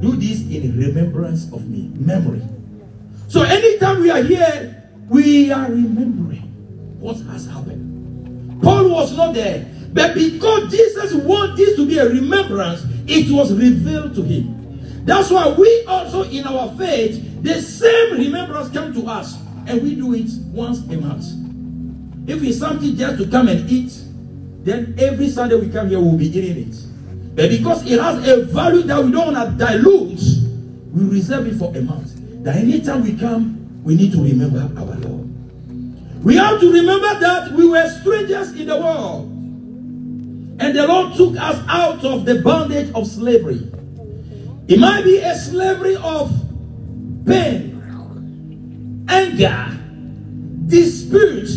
Do 0.00 0.16
this 0.16 0.40
in 0.40 0.78
remembrance 0.78 1.52
of 1.52 1.68
me. 1.68 1.90
Memory. 1.94 2.42
So 3.28 3.42
anytime 3.42 4.00
we 4.00 4.10
are 4.10 4.22
here, 4.22 4.90
we 5.08 5.52
are 5.52 5.68
remembering 5.68 6.96
what 7.00 7.16
has 7.32 7.46
happened. 7.46 8.62
Paul 8.62 8.90
was 8.90 9.14
not 9.14 9.34
there. 9.34 9.66
But 9.92 10.14
because 10.14 10.70
Jesus 10.70 11.14
wanted 11.14 11.56
this 11.56 11.76
to 11.76 11.86
be 11.86 11.98
a 11.98 12.08
remembrance, 12.08 12.84
it 13.06 13.30
was 13.30 13.52
revealed 13.52 14.14
to 14.14 14.22
him. 14.22 15.04
That's 15.04 15.30
why 15.30 15.48
we 15.48 15.84
also 15.86 16.24
in 16.24 16.46
our 16.46 16.74
faith, 16.76 17.42
the 17.42 17.62
same 17.62 18.18
remembrance 18.18 18.68
come 18.70 18.92
to 18.94 19.06
us. 19.06 19.36
And 19.66 19.82
we 19.82 19.94
do 19.94 20.14
it 20.14 20.30
once 20.52 20.78
a 20.88 20.96
month. 20.96 21.26
If 22.28 22.42
it's 22.42 22.58
something 22.58 22.96
just 22.96 23.18
to 23.18 23.28
come 23.30 23.48
and 23.48 23.68
eat, 23.70 23.92
then 24.64 24.94
every 24.98 25.28
Sunday 25.28 25.56
we 25.56 25.68
come 25.70 25.88
here, 25.88 26.00
we'll 26.00 26.16
be 26.16 26.26
eating 26.26 26.68
it. 26.68 26.76
But 27.34 27.50
because 27.50 27.90
it 27.90 28.00
has 28.00 28.26
a 28.28 28.44
value 28.44 28.82
that 28.82 29.02
we 29.02 29.12
don't 29.12 29.32
want 29.32 29.58
to 29.58 29.64
dilute, 29.64 30.20
we 30.92 31.04
reserve 31.04 31.46
it 31.46 31.54
for 31.56 31.74
a 31.76 31.80
month. 31.80 32.12
That 32.44 32.56
anytime 32.56 33.02
we 33.02 33.16
come, 33.16 33.82
we 33.84 33.94
need 33.94 34.12
to 34.12 34.22
remember 34.22 34.58
our 34.78 34.96
Lord. 34.96 36.24
We 36.24 36.36
have 36.36 36.60
to 36.60 36.72
remember 36.72 37.20
that 37.20 37.52
we 37.52 37.68
were 37.68 37.88
strangers 38.00 38.52
in 38.52 38.66
the 38.66 38.76
world. 38.76 39.37
And 40.60 40.76
the 40.76 40.86
Lord 40.86 41.14
took 41.14 41.36
us 41.36 41.62
out 41.68 42.04
of 42.04 42.24
the 42.24 42.42
bondage 42.42 42.92
of 42.94 43.06
slavery. 43.06 43.70
It 44.66 44.78
might 44.78 45.04
be 45.04 45.18
a 45.18 45.34
slavery 45.34 45.96
of 45.96 46.30
pain, 47.24 49.06
anger, 49.08 49.78
dispute, 50.66 51.48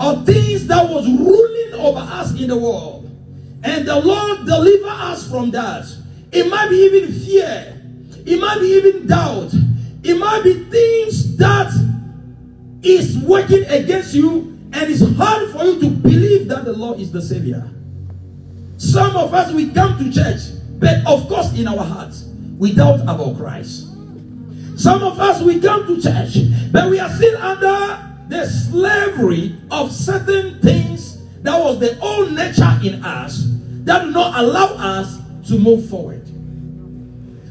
or 0.00 0.24
things 0.24 0.66
that 0.66 0.88
was 0.88 1.08
ruling 1.08 1.74
over 1.74 1.98
us 1.98 2.38
in 2.38 2.48
the 2.48 2.56
world. 2.56 3.10
And 3.64 3.88
the 3.88 3.98
Lord 3.98 4.44
deliver 4.46 4.88
us 4.88 5.28
from 5.28 5.50
that. 5.52 5.86
It 6.30 6.48
might 6.50 6.68
be 6.68 6.76
even 6.76 7.12
fear. 7.12 7.80
It 8.26 8.38
might 8.38 8.60
be 8.60 8.66
even 8.66 9.06
doubt. 9.06 9.52
It 10.02 10.18
might 10.18 10.44
be 10.44 10.64
things 10.64 11.36
that 11.38 11.72
is 12.82 13.18
working 13.18 13.64
against 13.64 14.14
you 14.14 14.54
and 14.74 14.90
it's 14.90 15.02
hard 15.16 15.50
for 15.50 15.64
you 15.64 15.80
to 15.80 15.88
believe 15.88 16.48
that 16.48 16.64
the 16.64 16.72
Lord 16.72 16.98
is 16.98 17.12
the 17.12 17.22
Savior. 17.22 17.70
Some 18.76 19.16
of 19.16 19.32
us, 19.34 19.52
we 19.52 19.70
come 19.70 19.98
to 19.98 20.12
church, 20.12 20.40
but 20.78 21.06
of 21.06 21.28
course 21.28 21.56
in 21.58 21.68
our 21.68 21.84
hearts, 21.84 22.24
we 22.58 22.72
doubt 22.72 23.00
about 23.00 23.36
Christ. 23.36 23.88
Some 24.76 25.02
of 25.02 25.20
us, 25.20 25.42
we 25.42 25.60
come 25.60 25.86
to 25.86 26.00
church, 26.00 26.36
but 26.72 26.90
we 26.90 26.98
are 26.98 27.10
still 27.10 27.36
under 27.40 28.12
the 28.28 28.46
slavery 28.46 29.56
of 29.70 29.92
certain 29.92 30.60
things 30.60 31.22
that 31.42 31.58
was 31.58 31.78
the 31.78 31.98
old 32.00 32.32
nature 32.32 32.78
in 32.82 33.04
us 33.04 33.44
that 33.84 34.02
do 34.02 34.10
not 34.10 34.42
allow 34.42 34.66
us 34.78 35.18
to 35.48 35.58
move 35.58 35.88
forward. 35.88 36.26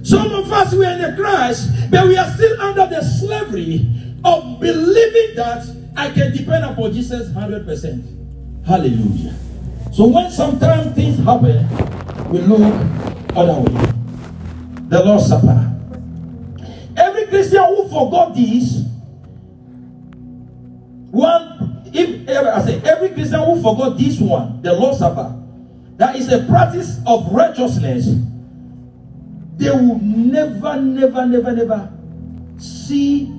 Some 0.06 0.32
of 0.34 0.52
us 0.52 0.74
we 0.74 0.86
are 0.86 0.94
in 0.94 1.02
the 1.02 1.16
Christ, 1.16 1.70
but 1.90 2.08
we 2.08 2.18
are 2.18 2.30
still 2.32 2.60
under 2.60 2.88
the 2.88 3.02
slavery 3.02 3.88
of 4.26 4.60
believing 4.60 5.36
that 5.36 5.64
I 5.96 6.10
can 6.10 6.36
depend 6.36 6.66
upon 6.66 6.92
Jesus 6.92 7.30
100%. 7.30 8.66
Hallelujah. 8.66 9.36
So 9.94 10.08
when 10.08 10.32
sometimes 10.32 10.96
things 10.96 11.20
happen, 11.20 11.70
we 12.30 12.40
look 12.40 12.62
other 13.36 13.62
way. 13.62 13.92
The 14.90 15.04
Lord's 15.06 15.28
Supper. 15.28 15.70
Every 16.98 17.28
Christian 17.28 17.64
who 17.64 17.88
forgot 17.90 18.34
this, 18.34 18.86
one, 21.12 21.84
if 21.94 22.28
I 22.28 22.66
say 22.66 22.82
every 22.84 23.10
Christian 23.10 23.44
who 23.44 23.62
forgot 23.62 23.96
this 24.00 24.20
one, 24.20 24.64
the 24.64 24.74
Lord's 24.74 24.98
Supper, 24.98 25.40
that 25.98 26.16
is 26.16 26.32
a 26.32 26.44
practice 26.46 27.00
of 27.06 27.32
righteousness, 27.32 28.08
they 29.58 29.70
will 29.70 30.00
never, 30.00 30.82
never, 30.82 31.28
never, 31.28 31.52
never 31.52 31.94
see 32.58 33.32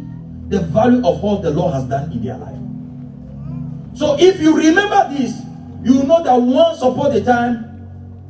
the 0.51 0.61
value 0.61 1.05
of 1.05 1.21
what 1.21 1.43
the 1.43 1.51
Lord 1.51 1.75
has 1.75 1.83
done 1.87 2.13
in 2.13 2.23
their 2.23 2.39
life. 2.39 3.99
So 3.99 4.17
if 4.21 4.41
you 4.41 4.57
remember 4.57 5.09
this, 5.19 5.41
you 5.85 6.03
know 6.05 6.23
that 6.23 6.35
once 6.35 6.81
upon 6.83 7.13
a 7.13 7.23
time 7.23 7.71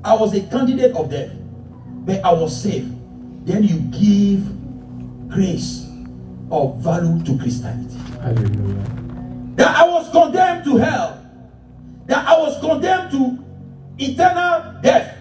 I 0.05 0.15
was 0.15 0.35
a 0.35 0.41
candidate 0.43 0.95
of 0.97 1.11
death, 1.11 1.31
but 2.05 2.23
I 2.25 2.33
was 2.33 2.61
saved. 2.63 2.91
Then 3.47 3.63
you 3.63 3.79
give 3.91 5.31
grace 5.31 5.87
or 6.51 6.77
value 6.79 7.23
to 7.25 7.39
Christianity. 7.39 7.97
Hallelujah. 8.21 8.85
That 9.57 9.77
I 9.77 9.89
was 9.89 10.11
condemned 10.11 10.65
to 10.65 10.77
hell. 10.77 11.25
That 12.07 12.29
I 12.29 12.39
was 12.39 12.61
condemned 12.61 13.11
to 13.13 13.45
eternal 13.99 14.81
death, 14.83 15.17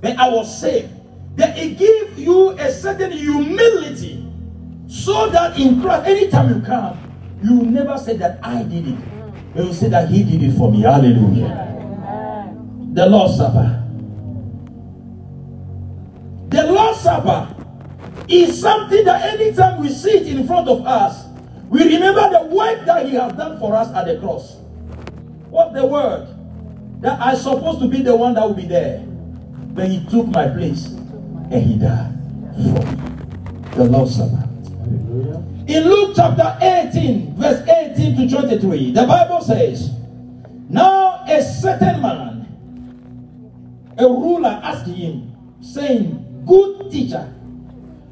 but 0.00 0.16
I 0.18 0.28
was 0.28 0.60
saved. 0.60 0.92
That 1.36 1.58
it 1.58 1.78
gives 1.78 2.18
you 2.18 2.50
a 2.50 2.70
certain 2.70 3.12
humility 3.12 4.24
so 4.88 5.28
that 5.30 5.58
in 5.58 5.80
Christ, 5.80 6.06
anytime 6.06 6.54
you 6.54 6.60
come, 6.64 6.98
you 7.42 7.62
never 7.62 7.98
say 7.98 8.16
that 8.18 8.38
I 8.42 8.62
did 8.62 8.88
it. 8.88 9.15
But 9.56 9.64
you 9.64 9.72
say 9.72 9.88
that 9.88 10.08
He 10.10 10.22
did 10.22 10.42
it 10.42 10.52
for 10.56 10.70
me. 10.70 10.82
Hallelujah. 10.82 11.64
The 12.92 13.06
Lord's 13.06 13.36
Supper. 13.36 13.82
The 16.48 16.62
Lord's 16.70 17.00
Supper 17.00 17.54
is 18.28 18.60
something 18.60 19.04
that 19.04 19.34
anytime 19.34 19.80
we 19.80 19.88
see 19.88 20.10
it 20.18 20.26
in 20.28 20.46
front 20.46 20.68
of 20.68 20.86
us, 20.86 21.24
we 21.68 21.82
remember 21.82 22.30
the 22.30 22.54
work 22.54 22.84
that 22.86 23.06
He 23.06 23.14
has 23.14 23.32
done 23.32 23.58
for 23.58 23.74
us 23.74 23.92
at 23.94 24.06
the 24.06 24.18
cross. 24.20 24.56
What 25.50 25.72
the 25.74 25.84
word? 25.84 26.36
that 27.00 27.20
I 27.20 27.34
supposed 27.34 27.80
to 27.80 27.88
be 27.88 28.02
the 28.02 28.16
one 28.16 28.34
that 28.34 28.42
will 28.42 28.54
be 28.54 28.66
there. 28.66 29.00
But 29.74 29.88
he 29.88 30.04
took 30.06 30.26
my 30.28 30.48
place 30.48 30.86
and 30.86 31.62
he 31.62 31.78
died 31.78 32.14
for 32.54 32.84
me. 32.84 33.76
The 33.76 33.84
Lord's 33.84 34.16
Supper. 34.16 34.45
In 35.66 35.84
Luke 35.84 36.12
chapter 36.14 36.56
18, 36.60 37.34
verse 37.36 37.66
18 37.68 38.16
to 38.28 38.36
23, 38.36 38.92
the 38.92 39.06
Bible 39.06 39.40
says, 39.40 39.90
Now 40.68 41.24
a 41.26 41.42
certain 41.42 42.00
man, 42.00 42.46
a 43.98 44.04
ruler, 44.06 44.60
asked 44.62 44.86
him, 44.86 45.34
saying, 45.60 46.44
Good 46.46 46.90
teacher, 46.90 47.24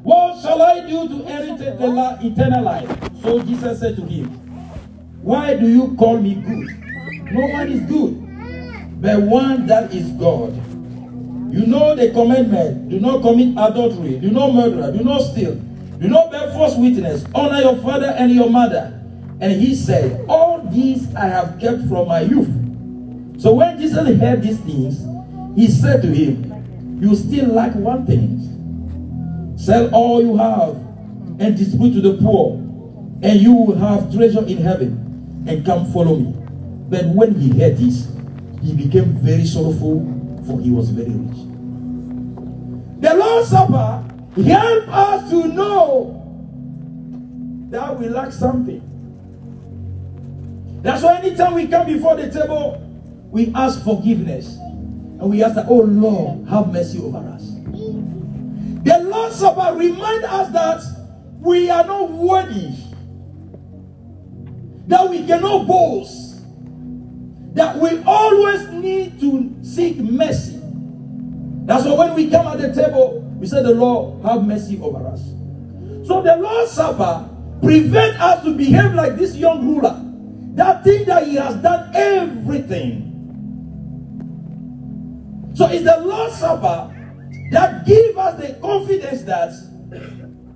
what 0.03 0.41
shall 0.41 0.61
I 0.61 0.81
do 0.81 1.07
to 1.07 1.13
inherit 1.21 1.57
the 1.57 2.19
eternal 2.21 2.63
life? 2.63 2.89
So 3.21 3.41
Jesus 3.41 3.79
said 3.79 3.95
to 3.95 4.01
him, 4.03 4.27
Why 5.21 5.55
do 5.55 5.67
you 5.67 5.95
call 5.97 6.19
me 6.19 6.35
good? 6.35 7.31
No 7.31 7.47
one 7.47 7.71
is 7.71 7.81
good 7.89 8.25
but 9.05 9.21
one 9.21 9.67
that 9.67 9.93
is 9.93 10.09
God. 10.13 10.53
You 11.53 11.67
know 11.67 11.95
the 11.95 12.11
commandment 12.11 12.89
do 12.89 12.99
not 12.99 13.21
commit 13.21 13.49
adultery, 13.49 14.17
do 14.19 14.31
not 14.31 14.53
murder, 14.53 14.91
do 14.97 15.03
not 15.03 15.19
steal, 15.19 15.53
do 15.99 16.07
not 16.07 16.31
bear 16.31 16.51
false 16.51 16.75
witness, 16.75 17.25
honor 17.33 17.59
your 17.59 17.77
father 17.77 18.07
and 18.17 18.31
your 18.31 18.49
mother. 18.49 18.91
And 19.39 19.51
he 19.51 19.75
said, 19.75 20.25
All 20.27 20.61
these 20.69 21.13
I 21.15 21.25
have 21.25 21.59
kept 21.59 21.87
from 21.87 22.07
my 22.07 22.21
youth. 22.21 22.49
So 23.41 23.53
when 23.53 23.79
Jesus 23.79 24.07
heard 24.19 24.41
these 24.41 24.59
things, 24.61 25.05
he 25.55 25.67
said 25.67 26.01
to 26.01 26.07
him, 26.07 26.99
You 27.01 27.15
still 27.15 27.47
lack 27.47 27.75
one 27.75 28.05
thing. 28.05 29.55
Sell 29.57 29.93
all 29.93 30.21
you 30.21 30.37
have 30.37 30.75
and 31.39 31.57
distribute 31.57 31.93
to 31.93 32.01
the 32.01 32.17
poor, 32.21 32.53
and 33.23 33.39
you 33.39 33.53
will 33.53 33.75
have 33.75 34.13
treasure 34.13 34.45
in 34.45 34.57
heaven. 34.57 35.05
and 35.47 35.65
come 35.65 35.91
follow 35.91 36.15
me. 36.15 36.33
But 36.89 37.05
when 37.05 37.35
he 37.39 37.59
heard 37.59 37.77
this, 37.77 38.07
he 38.61 38.73
became 38.73 39.13
very 39.19 39.45
sorrowful, 39.45 40.01
for 40.45 40.59
he 40.59 40.71
was 40.71 40.89
very 40.89 41.11
rich. 41.11 41.37
The 43.01 43.13
Lord's 43.15 43.49
Supper 43.49 44.04
help 44.43 44.87
us 44.89 45.29
to 45.29 45.47
know 45.47 46.21
that 47.69 47.97
we 47.97 48.09
lack 48.09 48.31
something. 48.31 48.81
That's 50.81 51.03
why 51.03 51.17
anytime 51.17 51.53
we 51.55 51.67
come 51.67 51.87
before 51.87 52.15
the 52.15 52.29
table, 52.29 52.81
we 53.31 53.51
ask 53.55 53.83
forgiveness. 53.83 54.57
And 54.57 55.29
we 55.29 55.43
ask 55.43 55.55
that, 55.55 55.65
oh 55.67 55.81
Lord, 55.81 56.47
have 56.47 56.71
mercy 56.71 56.99
over 56.99 57.17
us. 57.17 57.43
The 58.83 58.99
Lord's 59.03 59.35
Supper 59.37 59.75
remind 59.75 60.25
us 60.25 60.51
that 60.51 60.83
we 61.39 61.69
are 61.69 61.85
not 61.85 62.11
worthy. 62.11 62.71
That 64.87 65.09
we 65.09 65.25
cannot 65.25 65.65
boast. 65.65 66.43
That 67.55 67.77
we 67.77 68.03
always 68.03 68.67
need 68.69 69.19
to 69.21 69.55
seek 69.63 69.97
mercy. 69.97 70.59
That's 71.65 71.85
why 71.85 71.93
when 71.93 72.13
we 72.13 72.29
come 72.29 72.45
at 72.45 72.59
the 72.59 72.73
table, 72.73 73.24
we 73.45 73.49
say, 73.49 73.61
The 73.61 73.75
Lord, 73.75 74.25
have 74.25 74.43
mercy 74.43 74.79
over 74.81 75.05
us. 75.05 75.21
So 76.07 76.23
the 76.23 76.35
Lord's 76.35 76.71
Supper 76.71 77.29
prevent 77.61 78.19
us 78.19 78.43
to 78.43 78.57
behave 78.57 78.95
like 78.95 79.17
this 79.17 79.35
young 79.35 79.67
ruler. 79.67 80.01
That 80.55 80.83
thing 80.83 81.05
that 81.05 81.27
he 81.27 81.35
has 81.35 81.55
done 81.57 81.95
everything. 81.95 83.03
So 85.53 85.67
it's 85.67 85.85
the 85.85 86.01
Lord's 86.01 86.35
Supper 86.35 86.91
that 87.51 87.85
give 87.85 88.17
us 88.17 88.41
the 88.41 88.55
confidence 88.59 89.21
that 89.23 89.53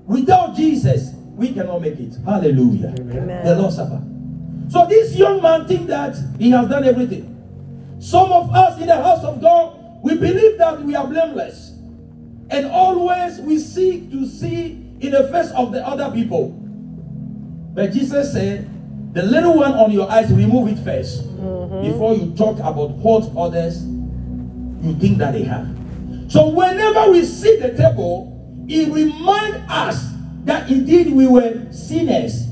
without 0.07 0.55
Jesus 0.55 1.13
we 1.13 1.53
cannot 1.53 1.81
make 1.83 1.99
it. 1.99 2.15
Hallelujah. 2.25 2.95
Amen. 2.97 3.45
The 3.45 3.55
Lord's 3.55 3.75
Supper. 3.75 4.01
So 4.69 4.87
this 4.89 5.15
young 5.15 5.43
man 5.43 5.67
think 5.67 5.85
that 5.87 6.15
he 6.39 6.49
has 6.49 6.67
done 6.67 6.83
everything. 6.85 7.35
Some 7.99 8.31
of 8.31 8.49
us 8.51 8.81
in 8.81 8.87
the 8.87 8.95
house 8.95 9.23
of 9.23 9.39
God, 9.41 9.77
we 10.01 10.15
believe 10.15 10.57
that 10.57 10.81
we 10.81 10.95
are 10.95 11.05
blameless. 11.05 11.68
And 12.51 12.65
always 12.65 13.39
we 13.39 13.59
seek 13.59 14.11
to 14.11 14.25
see 14.27 14.71
in 14.99 15.11
the 15.11 15.27
face 15.31 15.51
of 15.51 15.71
the 15.71 15.85
other 15.85 16.11
people. 16.11 16.49
But 17.73 17.93
Jesus 17.93 18.33
said, 18.33 18.69
the 19.13 19.23
little 19.23 19.55
one 19.55 19.73
on 19.73 19.91
your 19.91 20.09
eyes, 20.09 20.31
remove 20.31 20.69
it 20.69 20.77
1st 20.83 21.23
mm-hmm. 21.23 21.91
before 21.91 22.13
you 22.13 22.35
talk 22.35 22.57
about 22.59 22.91
what 22.91 23.31
others 23.35 23.83
you 23.83 24.95
think 24.99 25.17
that 25.17 25.33
they 25.33 25.43
have. 25.43 25.67
So 26.27 26.49
whenever 26.49 27.11
we 27.11 27.25
see 27.25 27.57
the 27.57 27.75
table, 27.75 28.65
it 28.67 28.91
reminds 28.91 29.57
us 29.71 30.11
that 30.45 30.69
indeed 30.69 31.11
we 31.11 31.27
were 31.27 31.71
sinners. 31.71 32.45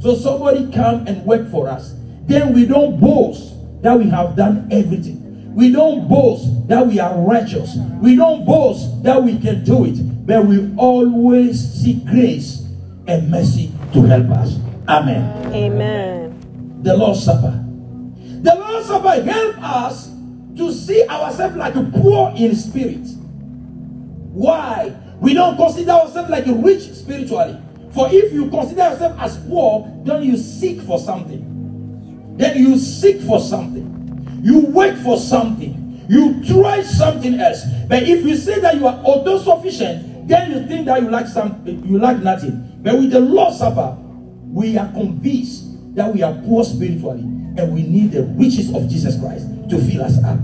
So 0.00 0.14
somebody 0.14 0.70
come 0.72 1.06
and 1.06 1.24
work 1.24 1.50
for 1.50 1.68
us. 1.68 1.94
Then 2.24 2.52
we 2.52 2.66
don't 2.66 3.00
boast 3.00 3.54
that 3.82 3.98
we 3.98 4.08
have 4.10 4.36
done 4.36 4.68
everything. 4.70 5.21
We 5.54 5.70
don't 5.70 6.08
boast 6.08 6.68
that 6.68 6.86
we 6.86 6.98
are 6.98 7.14
righteous. 7.20 7.76
We 8.00 8.16
don't 8.16 8.44
boast 8.46 9.02
that 9.02 9.22
we 9.22 9.38
can 9.38 9.64
do 9.64 9.84
it. 9.84 10.26
But 10.26 10.46
we 10.46 10.74
always 10.76 11.60
seek 11.60 12.04
grace 12.06 12.62
and 13.06 13.30
mercy 13.30 13.72
to 13.92 14.02
help 14.04 14.30
us. 14.30 14.56
Amen. 14.88 15.52
Amen. 15.52 16.80
The 16.82 16.96
Lord's 16.96 17.22
Supper. 17.22 17.62
The 18.16 18.54
Lord's 18.54 18.86
Supper 18.86 19.22
help 19.22 19.62
us 19.62 20.08
to 20.56 20.72
see 20.72 21.06
ourselves 21.08 21.56
like 21.56 21.74
poor 21.92 22.32
in 22.36 22.54
spirit. 22.56 23.06
Why? 24.32 24.94
We 25.20 25.34
don't 25.34 25.56
consider 25.56 25.92
ourselves 25.92 26.30
like 26.30 26.44
rich 26.46 26.82
spiritually. 26.92 27.60
For 27.92 28.08
if 28.10 28.32
you 28.32 28.48
consider 28.48 28.90
yourself 28.90 29.20
as 29.20 29.36
poor, 29.46 29.86
then 30.04 30.22
you 30.22 30.36
seek 30.36 30.80
for 30.82 30.98
something. 30.98 32.36
Then 32.38 32.56
you 32.56 32.78
seek 32.78 33.20
for 33.20 33.38
something. 33.38 33.91
You 34.42 34.66
wait 34.66 34.98
for 34.98 35.18
something. 35.18 36.04
You 36.08 36.42
try 36.44 36.82
something 36.82 37.40
else. 37.40 37.64
But 37.88 38.02
if 38.02 38.24
you 38.24 38.36
say 38.36 38.60
that 38.60 38.76
you 38.76 38.86
are 38.86 39.00
auto-sufficient, 39.04 40.28
then 40.28 40.50
you 40.50 40.66
think 40.66 40.86
that 40.86 41.00
you 41.00 41.10
like 41.10 41.26
something, 41.26 41.86
you 41.86 41.98
like 41.98 42.18
nothing. 42.18 42.80
But 42.82 42.98
with 42.98 43.10
the 43.10 43.20
Lord's 43.20 43.58
Supper, 43.58 43.96
we 44.46 44.76
are 44.76 44.90
convinced 44.92 45.94
that 45.94 46.12
we 46.12 46.22
are 46.22 46.34
poor 46.44 46.64
spiritually 46.64 47.22
and 47.22 47.72
we 47.72 47.82
need 47.82 48.12
the 48.12 48.24
riches 48.24 48.74
of 48.74 48.88
Jesus 48.88 49.18
Christ 49.18 49.46
to 49.70 49.78
fill 49.78 50.02
us 50.02 50.22
up. 50.24 50.38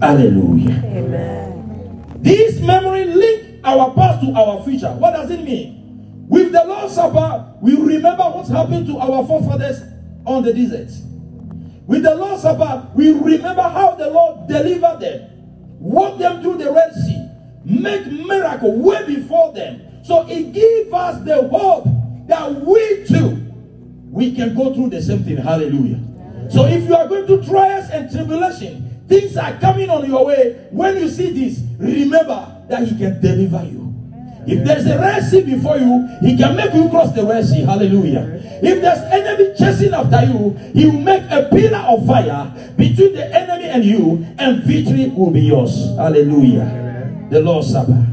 Hallelujah. 0.00 0.82
Amen. 0.84 2.04
This 2.20 2.60
memory 2.60 3.04
link 3.04 3.60
our 3.64 3.92
past 3.94 4.24
to 4.24 4.32
our 4.32 4.62
future. 4.64 4.92
What 4.92 5.12
does 5.12 5.30
it 5.30 5.42
mean? 5.42 6.26
With 6.28 6.52
the 6.52 6.64
Lord's 6.64 6.94
Supper, 6.94 7.54
we 7.60 7.74
remember 7.76 8.22
what 8.24 8.46
happened 8.48 8.86
to 8.86 8.98
our 8.98 9.26
forefathers 9.26 9.82
on 10.24 10.42
the 10.42 10.52
desert. 10.52 10.90
With 11.90 12.04
the 12.04 12.14
Lord's 12.14 12.42
Supper, 12.42 12.88
we 12.94 13.10
remember 13.10 13.62
how 13.62 13.96
the 13.96 14.08
Lord 14.08 14.46
delivered 14.46 15.00
them, 15.00 15.28
walked 15.80 16.20
them 16.20 16.40
through 16.40 16.58
the 16.58 16.70
Red 16.70 16.94
Sea, 16.94 17.28
make 17.64 18.06
miracle 18.06 18.76
way 18.76 19.04
before 19.06 19.52
them. 19.52 20.04
So 20.04 20.24
it 20.28 20.52
gives 20.52 20.92
us 20.92 21.24
the 21.24 21.48
hope 21.48 21.88
that 22.28 22.48
we 22.64 23.04
too 23.08 23.44
we 24.08 24.32
can 24.36 24.54
go 24.54 24.72
through 24.72 24.90
the 24.90 25.02
same 25.02 25.24
thing. 25.24 25.38
Hallelujah. 25.38 26.00
So 26.48 26.64
if 26.66 26.88
you 26.88 26.94
are 26.94 27.08
going 27.08 27.26
to 27.26 27.44
trials 27.44 27.90
and 27.90 28.08
tribulation, 28.08 29.04
things 29.08 29.36
are 29.36 29.58
coming 29.58 29.90
on 29.90 30.08
your 30.08 30.26
way. 30.26 30.68
When 30.70 30.96
you 30.96 31.08
see 31.08 31.32
this, 31.32 31.60
remember 31.76 32.66
that 32.68 32.86
He 32.86 32.96
can 32.96 33.20
deliver 33.20 33.64
you. 33.64 33.79
If 34.46 34.64
there's 34.64 34.86
a 34.86 34.98
Red 34.98 35.22
Sea 35.22 35.42
before 35.42 35.78
you, 35.78 36.08
He 36.20 36.36
can 36.36 36.56
make 36.56 36.74
you 36.74 36.88
cross 36.88 37.12
the 37.14 37.24
Red 37.24 37.44
Sea. 37.44 37.62
Hallelujah. 37.62 38.40
If 38.62 38.80
there's 38.80 38.98
enemy 39.12 39.54
chasing 39.56 39.94
after 39.94 40.24
you, 40.24 40.56
He 40.74 40.86
will 40.86 41.00
make 41.00 41.24
a 41.30 41.48
pillar 41.50 41.78
of 41.78 42.06
fire 42.06 42.52
between 42.76 43.14
the 43.14 43.34
enemy 43.34 43.64
and 43.64 43.84
you, 43.84 44.26
and 44.38 44.62
victory 44.62 45.08
will 45.08 45.30
be 45.30 45.42
yours. 45.42 45.74
Hallelujah. 45.96 47.28
The 47.30 47.40
Lord's 47.40 47.70
Supper. 47.70 48.06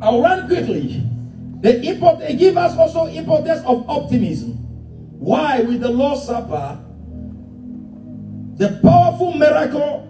I'll 0.00 0.20
run 0.20 0.46
quickly. 0.46 1.02
The 1.60 1.82
import 1.82 2.18
they 2.20 2.36
give 2.36 2.56
us 2.56 2.76
also 2.76 3.06
importance 3.06 3.62
of 3.64 3.88
optimism. 3.88 4.52
Why 5.18 5.60
with 5.60 5.80
the 5.80 5.88
Lord's 5.88 6.24
Supper, 6.24 6.78
the 8.56 8.78
powerful 8.82 9.34
miracle 9.34 10.02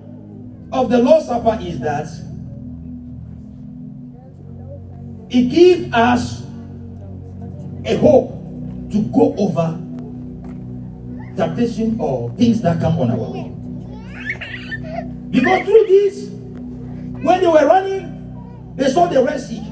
of 0.73 0.91
the 0.91 0.99
Lord's 0.99 1.27
Supper 1.27 1.59
is 1.61 1.79
that 1.81 2.09
it 5.31 5.43
gives 5.51 5.93
us 5.93 6.43
a 7.85 7.97
hope 7.97 8.31
to 8.91 9.03
go 9.13 9.35
over 9.39 9.81
temptation 11.37 11.97
or 12.01 12.31
things 12.31 12.61
that 12.63 12.81
come 12.81 12.99
on 12.99 13.11
our 13.11 13.31
way. 13.31 13.53
Because 15.31 15.65
through 15.65 15.87
this, 15.87 16.29
when 17.23 17.41
they 17.41 17.47
were 17.47 17.67
running, 17.67 18.75
they 18.77 18.89
saw 18.89 19.07
the 19.07 19.23
Red 19.23 19.41
Sea. 19.41 19.63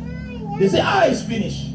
They 0.59 0.69
say, 0.69 0.81
ah, 0.83 1.05
it's 1.05 1.23
finished. 1.23 1.71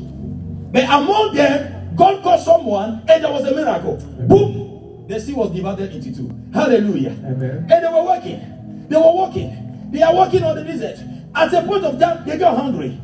But 0.72 0.84
among 0.84 1.34
them, 1.34 1.96
God 1.96 2.22
called 2.24 2.42
someone 2.42 3.04
and 3.10 3.24
there 3.24 3.32
was 3.32 3.46
a 3.46 3.56
miracle. 3.56 3.98
Boom! 4.28 5.06
The 5.08 5.20
sea 5.20 5.34
was 5.34 5.52
divided 5.52 5.92
into 5.94 6.16
two. 6.16 6.32
Hallelujah. 6.54 7.10
Amen. 7.10 7.68
And 7.70 7.84
they 7.84 7.88
were 7.88 8.04
walking. 8.04 8.86
They 8.88 8.96
were 8.96 9.02
walking. 9.02 9.90
They 9.92 10.04
are 10.04 10.14
walking 10.14 10.44
on 10.44 10.56
the 10.56 10.64
desert. 10.64 11.00
At 11.34 11.52
a 11.54 11.64
point 11.64 11.84
of 11.84 12.00
time, 12.00 12.26
they 12.26 12.38
got 12.38 12.56
hungry. 12.56 13.00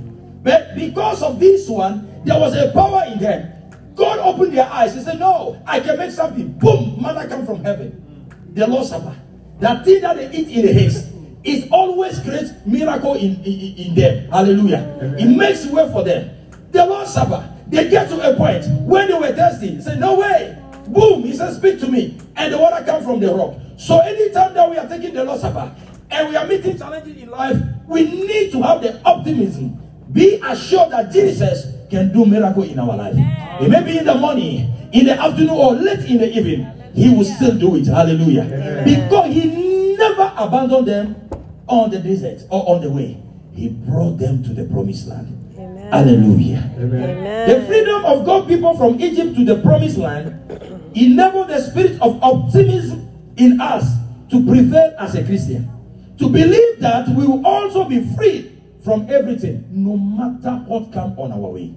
But 0.45 0.75
because 0.75 1.23
of 1.23 1.39
this 1.39 1.67
one, 1.67 2.21
there 2.23 2.39
was 2.39 2.55
a 2.55 2.71
power 2.71 3.03
in 3.11 3.17
them. 3.17 3.51
God 3.95 4.19
opened 4.19 4.55
their 4.55 4.69
eyes. 4.69 4.93
He 4.93 5.01
said, 5.01 5.19
No, 5.19 5.59
I 5.65 5.79
can 5.79 5.97
make 5.97 6.11
something. 6.11 6.51
Boom! 6.59 7.01
Manna 7.01 7.27
come 7.27 7.47
from 7.47 7.63
heaven. 7.63 8.29
The 8.53 8.67
Lord's 8.67 8.89
Supper. 8.89 9.15
That 9.59 9.83
thing 9.83 10.01
that 10.01 10.17
they 10.17 10.29
eat 10.31 10.49
in 10.49 10.67
the 10.67 10.71
haste. 10.71 11.07
It 11.43 11.71
always 11.71 12.19
creates 12.19 12.51
miracle 12.63 13.15
in, 13.15 13.43
in, 13.43 13.75
in 13.77 13.95
them. 13.95 14.29
Hallelujah. 14.29 15.15
It 15.17 15.35
makes 15.35 15.65
way 15.65 15.91
for 15.91 16.03
them. 16.03 16.29
The 16.71 16.85
Lord's 16.85 17.11
Supper. 17.11 17.51
They 17.67 17.89
get 17.89 18.07
to 18.09 18.31
a 18.31 18.35
point 18.35 18.65
when 18.81 19.07
they 19.07 19.15
were 19.15 19.33
thirsty. 19.33 19.77
He 19.77 19.81
said, 19.81 19.99
No 19.99 20.19
way. 20.19 20.61
Boom. 20.89 21.23
He 21.23 21.33
said, 21.35 21.55
Speak 21.55 21.79
to 21.79 21.87
me. 21.87 22.19
And 22.35 22.53
the 22.53 22.59
water 22.59 22.85
comes 22.85 23.03
from 23.03 23.19
the 23.19 23.33
rock. 23.33 23.55
So 23.77 23.97
anytime 23.97 24.53
that 24.53 24.69
we 24.69 24.77
are 24.77 24.87
taking 24.87 25.15
the 25.15 25.23
Lord's 25.23 25.41
Supper 25.41 25.75
and 26.11 26.29
we 26.29 26.35
are 26.35 26.45
meeting 26.45 26.77
challenges 26.77 27.19
in 27.19 27.31
life, 27.31 27.57
we 27.87 28.03
need 28.03 28.51
to 28.51 28.61
have 28.61 28.83
the 28.83 29.01
optimism. 29.05 29.81
Be 30.15 30.39
assured 30.41 30.91
that 30.91 31.11
Jesus 31.11 31.67
can 31.89 32.13
do 32.13 32.25
miracle 32.25 32.63
in 32.63 32.79
our 32.79 32.95
life. 32.95 33.15
It 33.61 33.69
may 33.69 33.83
be 33.83 33.97
in 33.97 34.05
the 34.05 34.15
morning, 34.15 34.71
in 34.93 35.05
the 35.05 35.11
afternoon, 35.11 35.49
or 35.49 35.73
late 35.73 36.07
in 36.09 36.19
the 36.19 36.31
evening. 36.31 36.71
He 36.93 37.13
will 37.13 37.25
still 37.25 37.59
do 37.59 37.75
it. 37.75 37.85
Hallelujah. 37.87 38.81
Because 38.85 39.33
he 39.33 39.97
never 39.97 40.31
abandoned 40.37 40.87
them 40.87 41.29
on 41.67 41.89
the 41.89 41.99
desert 41.99 42.47
or 42.49 42.63
on 42.75 42.81
the 42.81 42.89
way. 42.89 43.21
He 43.53 43.67
brought 43.67 44.17
them 44.17 44.41
to 44.43 44.53
the 44.53 44.63
promised 44.71 45.07
land. 45.07 45.27
Amen. 45.57 45.91
Hallelujah. 45.91 46.71
Amen. 46.77 47.49
The 47.49 47.67
freedom 47.67 48.05
of 48.05 48.25
God 48.25 48.47
people 48.47 48.77
from 48.77 48.99
Egypt 49.01 49.35
to 49.35 49.43
the 49.43 49.61
promised 49.61 49.97
land 49.97 50.31
enabled 50.95 51.49
the 51.49 51.59
spirit 51.59 51.99
of 51.99 52.23
optimism 52.23 53.11
in 53.35 53.59
us 53.59 53.83
to 54.31 54.45
prevail 54.45 54.95
as 54.97 55.15
a 55.15 55.25
Christian. 55.25 55.69
To 56.19 56.29
believe 56.29 56.79
that 56.79 57.09
we 57.09 57.27
will 57.27 57.45
also 57.45 57.83
be 57.83 57.99
freed 58.15 58.54
from 58.85 59.09
everything, 59.09 59.65
no 59.71 59.97
matter 59.97 60.63
what 60.67 60.93
come 60.93 61.17
on 61.17 61.31
our 61.31 61.49
way, 61.49 61.73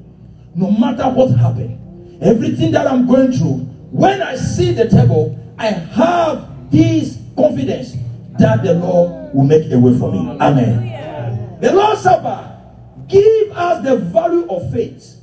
no 0.54 0.70
matter 0.70 1.08
what 1.08 1.30
happened. 1.30 2.22
Everything 2.22 2.70
that 2.72 2.86
I'm 2.86 3.06
going 3.06 3.32
through, 3.32 3.64
when 3.90 4.20
I 4.20 4.36
see 4.36 4.72
the 4.72 4.88
table, 4.88 5.38
I 5.58 5.68
have 5.68 6.70
this 6.70 7.18
confidence 7.34 7.96
that 8.38 8.62
the 8.62 8.74
Lord 8.74 9.34
will 9.34 9.44
make 9.44 9.72
a 9.72 9.78
way 9.78 9.98
for 9.98 10.12
me. 10.12 10.18
Amen. 10.38 11.58
The 11.60 11.72
Lord's 11.72 12.02
Supper 12.02 12.60
give 13.08 13.52
us 13.52 13.82
the 13.84 13.96
value 13.96 14.46
of 14.50 14.70
faith. 14.70 15.14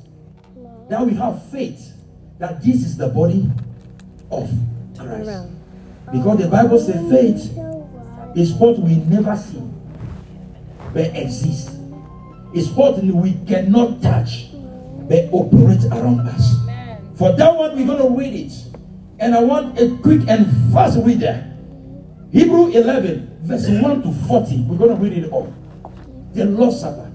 That 0.88 1.06
we 1.06 1.14
have 1.14 1.48
faith 1.50 1.94
that 2.38 2.62
this 2.62 2.84
is 2.84 2.96
the 2.96 3.08
body 3.08 3.48
of 4.32 4.50
Christ. 4.98 5.48
Because 6.12 6.38
the 6.38 6.48
Bible 6.48 6.78
says 6.78 7.10
faith 7.10 7.58
is 8.36 8.52
what 8.54 8.78
we 8.78 8.96
never 8.96 9.36
see 9.36 9.62
but 10.96 11.14
exists. 11.14 11.75
It's 12.56 12.70
what 12.70 13.04
we 13.04 13.34
cannot 13.46 14.00
touch 14.00 14.48
but 15.06 15.28
operate 15.30 15.84
around 15.92 16.20
us. 16.20 16.56
For 17.18 17.36
that 17.36 17.54
one, 17.54 17.76
we're 17.76 17.86
going 17.86 18.02
to 18.02 18.18
read 18.18 18.32
it. 18.32 18.52
And 19.18 19.34
I 19.34 19.40
want 19.40 19.78
a 19.78 19.94
quick 19.98 20.22
and 20.26 20.46
fast 20.72 20.98
reader. 21.04 21.52
Hebrew 22.32 22.68
11, 22.68 23.40
verse 23.42 23.68
1 23.68 24.02
to 24.02 24.12
40. 24.26 24.62
We're 24.62 24.78
going 24.78 24.96
to 24.96 25.02
read 25.02 25.24
it 25.24 25.30
all. 25.30 25.54
The 26.32 26.46
Lord's 26.46 26.80
Supper. 26.80 27.12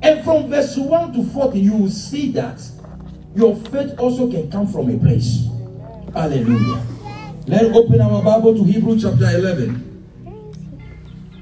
And 0.00 0.24
from 0.24 0.48
verse 0.48 0.76
1 0.76 1.12
to 1.12 1.24
40, 1.24 1.58
you 1.58 1.76
will 1.76 1.90
see 1.90 2.30
that 2.32 2.62
your 3.34 3.56
faith 3.56 3.98
also 3.98 4.30
can 4.30 4.48
come 4.48 4.68
from 4.68 4.90
a 4.90 4.98
place. 4.98 5.48
Hallelujah. 6.14 6.80
Let's 7.48 7.76
open 7.76 8.00
our 8.00 8.22
Bible 8.22 8.54
to 8.54 8.62
Hebrew 8.62 8.96
chapter 8.96 9.24
11. 9.24 9.88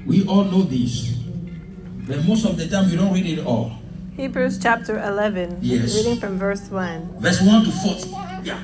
We 0.07 0.25
all 0.25 0.45
know 0.45 0.63
this. 0.63 1.17
But 2.07 2.25
most 2.25 2.45
of 2.45 2.57
the 2.57 2.67
time, 2.67 2.89
you 2.89 2.97
don't 2.97 3.13
read 3.13 3.25
it 3.37 3.45
all. 3.45 3.71
Hebrews 4.15 4.57
chapter 4.61 4.99
11, 5.03 5.57
Yes. 5.61 5.95
reading 5.95 6.19
from 6.19 6.39
verse 6.39 6.71
1. 6.71 7.09
Verse 7.19 7.41
1 7.41 7.65
to 7.65 7.71
40. 7.71 8.09
Yeah. 8.43 8.57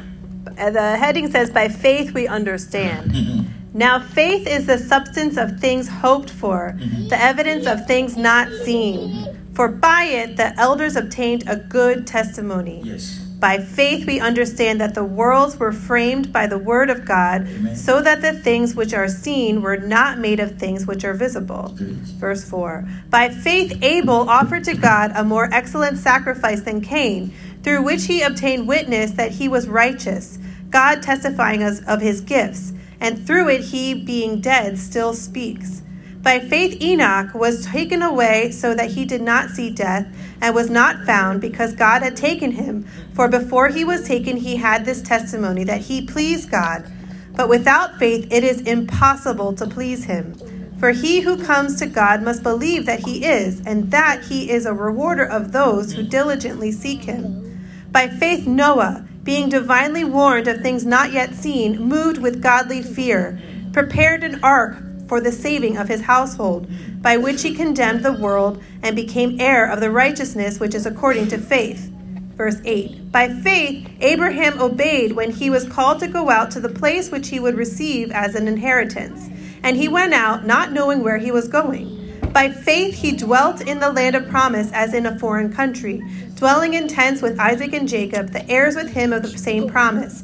Uh, 0.57 0.69
The 0.71 0.97
heading 0.97 1.29
says, 1.31 1.49
By 1.49 1.67
faith 1.67 2.13
we 2.13 2.27
understand. 2.27 3.11
Mhm. 3.11 3.45
Now, 3.73 3.99
faith 3.99 4.47
is 4.47 4.65
the 4.65 4.77
substance 4.77 5.35
of 5.37 5.59
things 5.59 5.87
hoped 5.87 6.29
for, 6.29 6.75
the 7.09 7.21
evidence 7.21 7.65
of 7.65 7.85
things 7.87 8.15
not 8.15 8.47
seen. 8.63 9.27
For 9.53 9.67
by 9.67 10.03
it 10.05 10.37
the 10.37 10.57
elders 10.59 10.95
obtained 10.95 11.43
a 11.47 11.55
good 11.55 12.07
testimony. 12.07 12.81
Yes. 12.83 13.19
By 13.43 13.57
faith 13.57 14.07
we 14.07 14.21
understand 14.21 14.79
that 14.79 14.95
the 14.95 15.03
worlds 15.03 15.57
were 15.57 15.73
framed 15.73 16.31
by 16.31 16.47
the 16.47 16.57
word 16.57 16.89
of 16.89 17.03
God, 17.03 17.45
Amen. 17.45 17.75
so 17.75 18.01
that 18.01 18.21
the 18.21 18.31
things 18.31 18.73
which 18.73 18.93
are 18.93 19.09
seen 19.09 19.61
were 19.61 19.75
not 19.75 20.17
made 20.17 20.39
of 20.39 20.57
things 20.57 20.87
which 20.87 21.03
are 21.03 21.13
visible. 21.13 21.73
Verse 21.75 22.49
4 22.49 22.87
By 23.09 23.27
faith 23.27 23.83
Abel 23.83 24.29
offered 24.29 24.63
to 24.63 24.75
God 24.75 25.11
a 25.13 25.25
more 25.25 25.49
excellent 25.51 25.97
sacrifice 25.97 26.61
than 26.61 26.79
Cain, 26.79 27.33
through 27.63 27.83
which 27.83 28.05
he 28.05 28.21
obtained 28.21 28.65
witness 28.65 29.11
that 29.11 29.31
he 29.31 29.49
was 29.49 29.67
righteous, 29.67 30.39
God 30.69 31.03
testifying 31.03 31.63
us 31.63 31.81
of 31.85 31.99
his 31.99 32.21
gifts, 32.21 32.71
and 33.01 33.27
through 33.27 33.49
it 33.49 33.59
he, 33.59 33.93
being 33.93 34.39
dead, 34.39 34.77
still 34.79 35.13
speaks. 35.13 35.81
By 36.23 36.39
faith 36.39 36.81
Enoch 36.81 37.33
was 37.33 37.65
taken 37.65 38.01
away 38.01 38.49
so 38.51 38.73
that 38.73 38.91
he 38.91 39.03
did 39.03 39.21
not 39.21 39.49
see 39.49 39.69
death, 39.69 40.07
and 40.41 40.55
was 40.55 40.69
not 40.69 41.05
found 41.05 41.41
because 41.41 41.75
God 41.75 42.01
had 42.01 42.15
taken 42.15 42.51
him. 42.51 42.85
For 43.13 43.27
before 43.27 43.67
he 43.67 43.83
was 43.83 44.07
taken, 44.07 44.37
he 44.37 44.55
had 44.55 44.85
this 44.85 45.01
testimony 45.01 45.65
that 45.65 45.81
he 45.81 46.05
pleased 46.05 46.49
God. 46.49 46.89
But 47.35 47.49
without 47.49 47.99
faith 47.99 48.31
it 48.31 48.45
is 48.45 48.61
impossible 48.61 49.51
to 49.55 49.67
please 49.67 50.05
him. 50.05 50.33
For 50.79 50.91
he 50.91 51.19
who 51.19 51.43
comes 51.43 51.77
to 51.79 51.87
God 51.87 52.23
must 52.23 52.41
believe 52.41 52.85
that 52.85 53.01
he 53.01 53.25
is, 53.25 53.61
and 53.65 53.91
that 53.91 54.23
he 54.23 54.49
is 54.49 54.65
a 54.65 54.73
rewarder 54.73 55.25
of 55.25 55.51
those 55.51 55.91
who 55.91 56.03
diligently 56.03 56.71
seek 56.71 57.03
him. 57.03 57.67
By 57.91 58.07
faith, 58.07 58.47
Noah, 58.47 59.05
being 59.23 59.49
divinely 59.49 60.05
warned 60.05 60.47
of 60.47 60.61
things 60.61 60.85
not 60.85 61.11
yet 61.11 61.35
seen, 61.35 61.79
moved 61.79 62.17
with 62.17 62.41
godly 62.41 62.81
fear, 62.81 63.41
prepared 63.73 64.23
an 64.23 64.41
ark 64.41 64.77
for 65.13 65.21
the 65.21 65.31
saving 65.31 65.77
of 65.77 65.87
his 65.87 66.01
household, 66.01 66.67
by 66.99 67.15
which 67.15 67.43
he 67.43 67.53
condemned 67.53 68.03
the 68.03 68.11
world 68.11 68.59
and 68.81 68.95
became 68.95 69.39
heir 69.39 69.63
of 69.63 69.79
the 69.79 69.91
righteousness 69.91 70.59
which 70.59 70.73
is 70.73 70.87
according 70.87 71.27
to 71.27 71.37
faith. 71.37 71.87
Verse 72.35 72.59
8 72.65 73.11
By 73.11 73.29
faith, 73.31 73.87
Abraham 73.99 74.59
obeyed 74.59 75.11
when 75.11 75.29
he 75.29 75.51
was 75.51 75.69
called 75.69 75.99
to 75.99 76.07
go 76.07 76.31
out 76.31 76.49
to 76.49 76.59
the 76.59 76.67
place 76.67 77.11
which 77.11 77.29
he 77.29 77.39
would 77.39 77.55
receive 77.55 78.09
as 78.09 78.33
an 78.33 78.47
inheritance. 78.47 79.29
And 79.61 79.77
he 79.77 79.87
went 79.87 80.15
out, 80.15 80.47
not 80.47 80.71
knowing 80.71 81.03
where 81.03 81.19
he 81.19 81.29
was 81.29 81.47
going. 81.47 81.99
By 82.33 82.49
faith, 82.49 82.95
he 82.95 83.15
dwelt 83.15 83.61
in 83.61 83.79
the 83.79 83.91
land 83.91 84.15
of 84.15 84.27
promise 84.27 84.71
as 84.73 84.95
in 84.95 85.05
a 85.05 85.19
foreign 85.19 85.53
country, 85.53 86.01
dwelling 86.33 86.73
in 86.73 86.87
tents 86.87 87.21
with 87.21 87.39
Isaac 87.39 87.71
and 87.73 87.87
Jacob, 87.87 88.31
the 88.31 88.49
heirs 88.49 88.75
with 88.75 88.89
him 88.89 89.13
of 89.13 89.21
the 89.21 89.37
same 89.37 89.69
promise. 89.69 90.23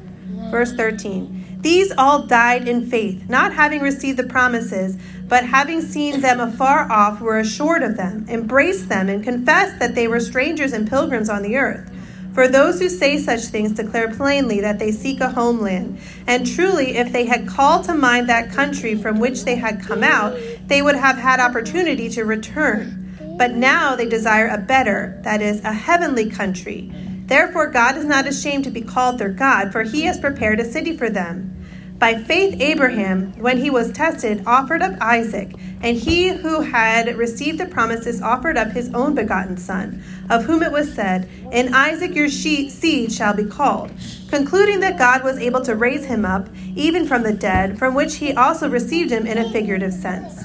Verse 0.49 0.73
13 0.73 1.59
These 1.61 1.91
all 1.97 2.23
died 2.23 2.67
in 2.67 2.89
faith, 2.89 3.29
not 3.29 3.53
having 3.53 3.81
received 3.81 4.17
the 4.17 4.23
promises, 4.23 4.97
but 5.27 5.45
having 5.45 5.81
seen 5.81 6.21
them 6.21 6.39
afar 6.39 6.91
off, 6.91 7.21
were 7.21 7.39
assured 7.39 7.83
of 7.83 7.97
them, 7.97 8.25
embraced 8.27 8.89
them, 8.89 9.09
and 9.09 9.23
confessed 9.23 9.79
that 9.79 9.95
they 9.95 10.07
were 10.07 10.19
strangers 10.19 10.73
and 10.73 10.89
pilgrims 10.89 11.29
on 11.29 11.43
the 11.43 11.57
earth. 11.57 11.89
For 12.33 12.47
those 12.47 12.79
who 12.79 12.87
say 12.87 13.17
such 13.17 13.41
things 13.41 13.73
declare 13.73 14.09
plainly 14.09 14.61
that 14.61 14.79
they 14.79 14.91
seek 14.91 15.19
a 15.19 15.29
homeland. 15.29 15.99
And 16.27 16.47
truly, 16.47 16.95
if 16.95 17.11
they 17.11 17.25
had 17.25 17.47
called 17.47 17.83
to 17.85 17.93
mind 17.93 18.29
that 18.29 18.51
country 18.51 18.95
from 18.95 19.19
which 19.19 19.43
they 19.43 19.55
had 19.55 19.81
come 19.81 20.01
out, 20.01 20.37
they 20.67 20.81
would 20.81 20.95
have 20.95 21.17
had 21.17 21.41
opportunity 21.41 22.07
to 22.09 22.23
return. 22.23 23.35
But 23.37 23.55
now 23.55 23.95
they 23.95 24.07
desire 24.07 24.47
a 24.47 24.57
better, 24.57 25.19
that 25.23 25.41
is, 25.41 25.61
a 25.63 25.73
heavenly 25.73 26.29
country. 26.29 26.93
Therefore, 27.31 27.67
God 27.67 27.95
is 27.95 28.03
not 28.03 28.27
ashamed 28.27 28.65
to 28.65 28.69
be 28.71 28.81
called 28.81 29.17
their 29.17 29.29
God, 29.29 29.71
for 29.71 29.83
he 29.83 30.01
has 30.01 30.19
prepared 30.19 30.59
a 30.59 30.69
city 30.69 30.97
for 30.97 31.09
them. 31.09 31.65
By 31.97 32.15
faith, 32.15 32.59
Abraham, 32.59 33.31
when 33.39 33.57
he 33.57 33.69
was 33.69 33.93
tested, 33.93 34.43
offered 34.45 34.81
up 34.81 34.99
Isaac, 34.99 35.53
and 35.79 35.95
he 35.95 36.27
who 36.27 36.59
had 36.59 37.15
received 37.15 37.57
the 37.57 37.67
promises 37.67 38.21
offered 38.21 38.57
up 38.57 38.71
his 38.71 38.93
own 38.93 39.15
begotten 39.15 39.55
son, 39.55 40.03
of 40.29 40.43
whom 40.43 40.61
it 40.61 40.73
was 40.73 40.93
said, 40.93 41.29
In 41.53 41.73
Isaac 41.73 42.15
your 42.15 42.27
seed 42.27 43.13
shall 43.13 43.33
be 43.33 43.45
called, 43.45 43.93
concluding 44.27 44.81
that 44.81 44.99
God 44.99 45.23
was 45.23 45.37
able 45.37 45.61
to 45.61 45.75
raise 45.75 46.03
him 46.03 46.25
up, 46.25 46.49
even 46.75 47.07
from 47.07 47.23
the 47.23 47.31
dead, 47.31 47.79
from 47.79 47.95
which 47.95 48.15
he 48.15 48.33
also 48.33 48.69
received 48.69 49.09
him 49.09 49.25
in 49.25 49.37
a 49.37 49.49
figurative 49.53 49.93
sense. 49.93 50.43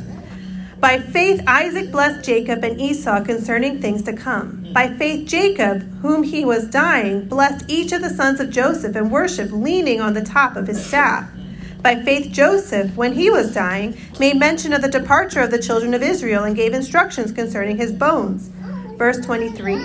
By 0.79 0.99
faith, 1.01 1.43
Isaac 1.47 1.91
blessed 1.91 2.25
Jacob 2.25 2.63
and 2.63 2.79
Esau 2.79 3.25
concerning 3.25 3.81
things 3.81 4.03
to 4.03 4.13
come. 4.13 4.67
By 4.75 4.89
faith, 4.89 5.27
Jacob, 5.27 5.83
whom 6.03 6.23
he 6.23 6.45
was 6.45 6.69
dying, 6.69 7.27
blessed 7.27 7.65
each 7.67 7.93
of 7.93 8.03
the 8.03 8.11
sons 8.11 8.41
of 8.41 8.51
Joseph 8.51 8.95
and 8.95 9.11
worshiped, 9.11 9.53
leaning 9.53 10.03
on 10.03 10.13
the 10.13 10.23
top 10.23 10.55
of 10.55 10.67
his 10.67 10.85
staff. 10.85 11.31
By 11.81 12.03
faith, 12.03 12.31
Joseph, 12.31 12.95
when 12.95 13.15
he 13.15 13.31
was 13.31 13.55
dying, 13.55 13.97
made 14.21 14.39
mention 14.39 14.75
of 14.75 14.83
the 14.83 14.89
departure 14.89 15.41
of 15.41 15.51
the 15.51 15.63
children 15.63 15.95
of 15.95 16.03
Israel 16.03 16.45
and 16.45 16.55
gave 16.55 16.75
instructions 16.75 17.33
concerning 17.33 17.79
his 17.79 17.93
bones. 17.93 18.51
Verse 18.99 19.19
23 19.25 19.79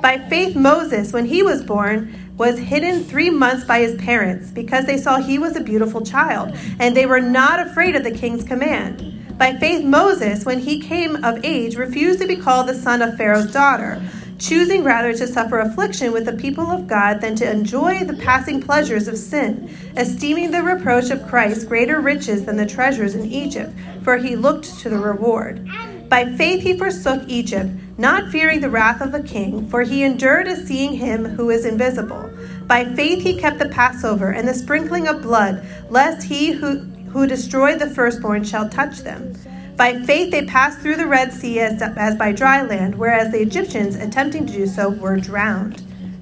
By 0.00 0.18
faith, 0.30 0.56
Moses, 0.56 1.12
when 1.12 1.26
he 1.26 1.42
was 1.42 1.62
born, 1.62 2.32
was 2.38 2.58
hidden 2.58 3.04
three 3.04 3.28
months 3.28 3.64
by 3.64 3.80
his 3.80 3.96
parents, 3.96 4.50
because 4.50 4.86
they 4.86 4.96
saw 4.96 5.18
he 5.18 5.38
was 5.38 5.56
a 5.56 5.60
beautiful 5.60 6.00
child, 6.00 6.56
and 6.78 6.96
they 6.96 7.04
were 7.04 7.20
not 7.20 7.60
afraid 7.60 7.94
of 7.96 8.04
the 8.04 8.10
king's 8.10 8.44
command. 8.44 9.17
By 9.38 9.54
faith, 9.54 9.84
Moses, 9.84 10.44
when 10.44 10.58
he 10.58 10.80
came 10.80 11.24
of 11.24 11.44
age, 11.44 11.76
refused 11.76 12.20
to 12.20 12.26
be 12.26 12.34
called 12.34 12.66
the 12.66 12.74
son 12.74 13.00
of 13.00 13.16
Pharaoh's 13.16 13.52
daughter, 13.52 14.02
choosing 14.38 14.82
rather 14.82 15.12
to 15.12 15.28
suffer 15.28 15.60
affliction 15.60 16.12
with 16.12 16.24
the 16.24 16.32
people 16.32 16.66
of 16.72 16.88
God 16.88 17.20
than 17.20 17.36
to 17.36 17.48
enjoy 17.48 18.02
the 18.02 18.16
passing 18.16 18.60
pleasures 18.60 19.06
of 19.06 19.16
sin, 19.16 19.72
esteeming 19.96 20.50
the 20.50 20.62
reproach 20.62 21.10
of 21.10 21.26
Christ 21.28 21.68
greater 21.68 22.00
riches 22.00 22.46
than 22.46 22.56
the 22.56 22.66
treasures 22.66 23.14
in 23.14 23.26
Egypt, 23.26 23.72
for 24.02 24.16
he 24.16 24.34
looked 24.34 24.80
to 24.80 24.88
the 24.88 24.98
reward. 24.98 25.68
By 26.08 26.24
faith 26.36 26.62
he 26.62 26.76
forsook 26.76 27.22
Egypt, 27.28 27.70
not 27.96 28.30
fearing 28.30 28.60
the 28.60 28.70
wrath 28.70 29.00
of 29.00 29.12
the 29.12 29.22
king, 29.22 29.68
for 29.68 29.82
he 29.82 30.02
endured 30.02 30.48
as 30.48 30.66
seeing 30.66 30.94
him 30.94 31.24
who 31.24 31.50
is 31.50 31.64
invisible. 31.64 32.30
By 32.66 32.84
faith 32.84 33.22
he 33.22 33.38
kept 33.38 33.58
the 33.58 33.68
Passover 33.68 34.30
and 34.30 34.48
the 34.48 34.54
sprinkling 34.54 35.06
of 35.06 35.22
blood, 35.22 35.64
lest 35.90 36.26
he 36.26 36.52
who, 36.52 36.86
who 37.12 37.26
destroyed 37.26 37.78
the 37.78 37.90
firstborn 37.90 38.44
shall 38.44 38.68
touch 38.68 38.98
them. 38.98 39.34
By 39.76 40.02
faith 40.02 40.32
they 40.32 40.44
passed 40.44 40.80
through 40.80 40.96
the 40.96 41.06
Red 41.06 41.32
Sea 41.32 41.60
as, 41.60 41.80
as 41.80 42.16
by 42.16 42.32
dry 42.32 42.62
land, 42.62 42.96
whereas 42.96 43.30
the 43.30 43.40
Egyptians, 43.40 43.94
attempting 43.94 44.46
to 44.46 44.52
do 44.52 44.66
so, 44.66 44.88
were 44.88 45.16
drowned. 45.18 45.80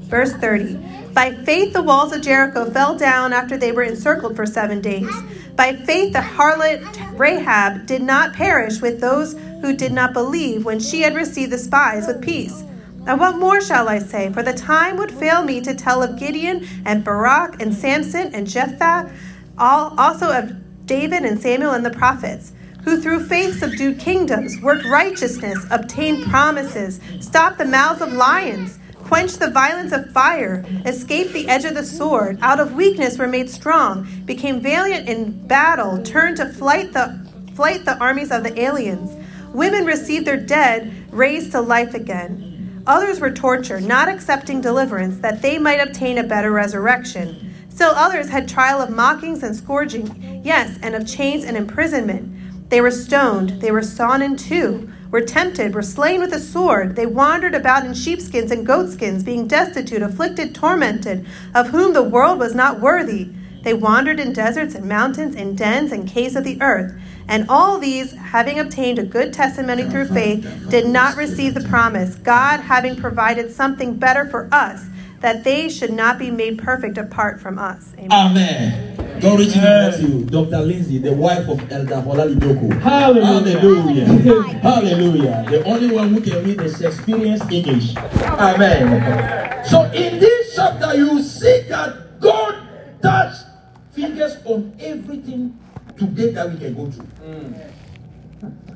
Verse 0.08 0.32
30 0.34 0.78
By 1.14 1.32
faith, 1.32 1.72
the 1.72 1.82
walls 1.82 2.12
of 2.12 2.22
Jericho 2.22 2.70
fell 2.70 2.96
down 2.96 3.32
after 3.32 3.56
they 3.56 3.72
were 3.72 3.82
encircled 3.82 4.36
for 4.36 4.46
seven 4.46 4.80
days. 4.80 5.10
By 5.56 5.74
faith, 5.74 6.12
the 6.12 6.20
harlot 6.20 7.18
Rahab 7.18 7.86
did 7.86 8.02
not 8.02 8.34
perish 8.34 8.82
with 8.82 9.00
those 9.00 9.32
who 9.62 9.74
did 9.74 9.92
not 9.92 10.12
believe 10.12 10.64
when 10.64 10.78
she 10.78 11.00
had 11.00 11.14
received 11.14 11.50
the 11.50 11.58
spies 11.58 12.06
with 12.06 12.22
peace. 12.22 12.62
And 13.06 13.18
what 13.18 13.38
more 13.38 13.60
shall 13.60 13.88
I 13.88 14.00
say? 14.00 14.30
For 14.32 14.42
the 14.42 14.52
time 14.52 14.96
would 14.98 15.12
fail 15.12 15.44
me 15.44 15.60
to 15.62 15.74
tell 15.74 16.02
of 16.02 16.18
Gideon 16.18 16.66
and 16.84 17.02
Barak 17.02 17.62
and 17.62 17.74
Samson 17.74 18.34
and 18.34 18.46
Jephthah, 18.46 19.10
all, 19.56 19.94
also 19.98 20.30
of 20.30 20.52
David 20.86 21.24
and 21.24 21.40
Samuel 21.40 21.72
and 21.72 21.84
the 21.84 21.90
prophets, 21.90 22.52
who 22.84 23.00
through 23.00 23.26
faith 23.26 23.58
subdued 23.58 23.98
kingdoms, 23.98 24.60
worked 24.62 24.86
righteousness, 24.86 25.58
obtained 25.70 26.24
promises, 26.24 27.00
stopped 27.20 27.58
the 27.58 27.64
mouths 27.64 28.00
of 28.00 28.12
lions, 28.12 28.78
quenched 28.94 29.40
the 29.40 29.50
violence 29.50 29.92
of 29.92 30.10
fire, 30.12 30.64
escaped 30.84 31.32
the 31.32 31.48
edge 31.48 31.64
of 31.64 31.74
the 31.74 31.84
sword, 31.84 32.38
out 32.40 32.60
of 32.60 32.74
weakness 32.74 33.18
were 33.18 33.26
made 33.26 33.50
strong, 33.50 34.06
became 34.24 34.60
valiant 34.60 35.08
in 35.08 35.46
battle, 35.46 36.02
turned 36.02 36.36
to 36.36 36.48
flight 36.48 36.92
the 36.92 37.26
flight 37.54 37.84
the 37.84 37.98
armies 37.98 38.30
of 38.30 38.42
the 38.42 38.60
aliens. 38.60 39.10
Women 39.52 39.86
received 39.86 40.26
their 40.26 40.36
dead 40.36 40.92
raised 41.10 41.52
to 41.52 41.60
life 41.60 41.94
again. 41.94 42.84
Others 42.86 43.18
were 43.18 43.32
tortured, 43.32 43.82
not 43.82 44.08
accepting 44.08 44.60
deliverance, 44.60 45.18
that 45.18 45.42
they 45.42 45.58
might 45.58 45.80
obtain 45.80 46.18
a 46.18 46.22
better 46.22 46.52
resurrection. 46.52 47.54
Still 47.76 47.92
others 47.94 48.30
had 48.30 48.48
trial 48.48 48.80
of 48.80 48.88
mockings 48.88 49.42
and 49.42 49.54
scourging, 49.54 50.40
yes, 50.42 50.78
and 50.80 50.94
of 50.94 51.06
chains 51.06 51.44
and 51.44 51.58
imprisonment. 51.58 52.70
They 52.70 52.80
were 52.80 52.90
stoned, 52.90 53.60
they 53.60 53.70
were 53.70 53.82
sawn 53.82 54.22
in 54.22 54.36
two, 54.36 54.90
were 55.10 55.20
tempted, 55.20 55.74
were 55.74 55.82
slain 55.82 56.20
with 56.20 56.32
a 56.32 56.40
sword. 56.40 56.96
They 56.96 57.04
wandered 57.04 57.54
about 57.54 57.84
in 57.84 57.92
sheepskins 57.92 58.50
and 58.50 58.66
goatskins, 58.66 59.24
being 59.24 59.46
destitute, 59.46 60.00
afflicted, 60.00 60.54
tormented, 60.54 61.26
of 61.54 61.68
whom 61.68 61.92
the 61.92 62.02
world 62.02 62.38
was 62.38 62.54
not 62.54 62.80
worthy. 62.80 63.28
They 63.62 63.74
wandered 63.74 64.20
in 64.20 64.32
deserts 64.32 64.74
and 64.74 64.88
mountains, 64.88 65.34
in 65.34 65.54
dens 65.54 65.92
and 65.92 66.08
caves 66.08 66.34
of 66.34 66.44
the 66.44 66.58
earth. 66.62 66.98
And 67.28 67.44
all 67.50 67.76
these, 67.76 68.12
having 68.12 68.58
obtained 68.58 68.98
a 68.98 69.04
good 69.04 69.34
testimony 69.34 69.82
through 69.82 70.06
faith, 70.06 70.70
did 70.70 70.86
not 70.86 71.18
receive 71.18 71.52
the 71.52 71.68
promise, 71.68 72.14
God 72.14 72.60
having 72.60 72.96
provided 72.96 73.52
something 73.52 73.96
better 73.96 74.24
for 74.24 74.48
us, 74.50 74.86
that 75.20 75.44
they 75.44 75.68
should 75.68 75.92
not 75.92 76.18
be 76.18 76.30
made 76.30 76.58
perfect 76.58 76.98
apart 76.98 77.40
from 77.40 77.58
us. 77.58 77.92
Amen. 77.98 78.12
Amen. 78.12 78.96
God 79.20 79.38
richly 79.38 79.60
bless 79.60 80.00
you, 80.02 80.24
Dr. 80.24 80.60
Lindsay, 80.60 80.98
the 80.98 81.12
wife 81.12 81.48
of 81.48 81.60
Elder 81.72 81.96
Holali 81.96 82.34
Doku. 82.34 82.78
Hallelujah. 82.82 83.58
Hallelujah. 83.58 84.58
Hallelujah. 84.58 85.44
The 85.48 85.64
only 85.64 85.90
one 85.94 86.12
who 86.12 86.20
can 86.20 86.44
read 86.44 86.58
the 86.58 86.68
Shakespearean 86.68 87.40
English. 87.50 87.96
Amen. 87.96 89.64
So 89.64 89.84
in 89.92 90.20
this 90.20 90.54
chapter, 90.54 90.94
you 90.96 91.22
see 91.22 91.62
that 91.68 92.20
God 92.20 92.68
touched 93.00 93.46
fingers 93.92 94.36
on 94.44 94.76
everything 94.78 95.58
today 95.96 96.32
that 96.32 96.52
we 96.52 96.58
can 96.58 96.74
go 96.74 96.90
through. 96.90 97.08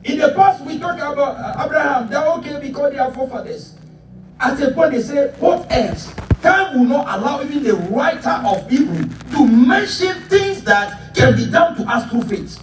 In 0.05 0.19
the 0.19 0.33
past, 0.35 0.65
we 0.65 0.79
talked 0.79 0.99
about 0.99 1.19
uh, 1.37 1.65
Abraham. 1.67 2.09
They're 2.09 2.27
okay 2.39 2.59
because 2.67 2.93
they 2.93 2.99
are 2.99 3.13
forefathers. 3.13 3.75
At 4.41 4.59
a 4.63 4.71
point, 4.71 4.93
they 4.93 5.03
say, 5.03 5.29
what 5.39 5.71
else? 5.71 6.15
Time 6.43 6.79
will 6.79 6.87
not 6.87 7.19
allow 7.19 7.43
even 7.43 7.63
the 7.63 7.75
writer 7.75 8.41
of 8.47 8.69
Hebrew 8.71 9.05
to 9.33 9.47
mention 9.47 10.15
things 10.23 10.63
that 10.65 11.15
can 11.15 11.37
be 11.37 11.47
done 11.51 11.77
to 11.77 11.83
us 11.85 12.11
through 12.11 12.23
faith. 12.23 12.59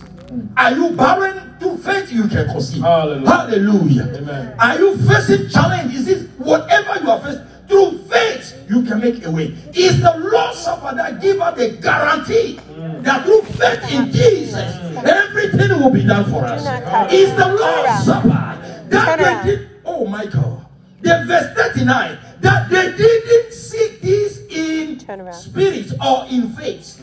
Are 0.58 0.72
you 0.74 0.90
barren? 0.92 1.56
Through 1.60 1.78
faith, 1.78 2.12
you 2.12 2.28
can 2.28 2.48
conceive. 2.48 2.82
Hallelujah. 2.82 3.30
Hallelujah. 3.30 4.04
Amen. 4.18 4.56
Are 4.60 4.78
you 4.78 4.98
facing 4.98 5.50
challenge? 5.50 5.94
Is 5.96 6.08
it 6.08 6.30
whatever 6.38 7.00
you 7.04 7.10
are 7.10 7.20
facing? 7.20 7.46
Through 7.68 7.98
faith, 8.04 8.66
you 8.70 8.84
can 8.84 9.00
make 9.00 9.26
a 9.26 9.32
way. 9.32 9.54
It's 9.74 10.00
the 10.02 10.18
Lord's 10.32 10.60
Supper 10.60 10.96
that 10.96 11.22
give 11.22 11.42
us 11.42 11.58
the 11.58 11.70
guarantee 11.82 12.60
mm. 12.70 13.04
that 13.04 13.26
through 13.26 13.42
faith 13.42 13.92
in 13.92 14.12
Jesus, 14.12 14.76
everything 15.04 15.80
will 15.82 15.90
be 15.90 16.04
done 16.06 16.30
for 16.32 16.46
us. 16.46 16.64
It's 17.12 17.32
the 17.34 17.48
Lord's 17.48 18.06
Supper 18.06 18.88
that 18.90 19.44
they 19.44 19.52
did. 19.56 19.70
Oh 19.84 20.06
my 20.06 20.26
God. 20.28 20.66
The 21.02 21.24
verse 21.28 21.54
39 21.56 22.18
that 22.42 22.70
they 22.70 22.96
didn't 22.96 23.54
see 23.54 23.98
this 24.02 24.42
in 24.50 24.98
Turn 25.00 25.22
around. 25.22 25.34
spirit 25.34 25.92
or 26.04 26.26
in 26.30 26.50
faith. 26.54 27.02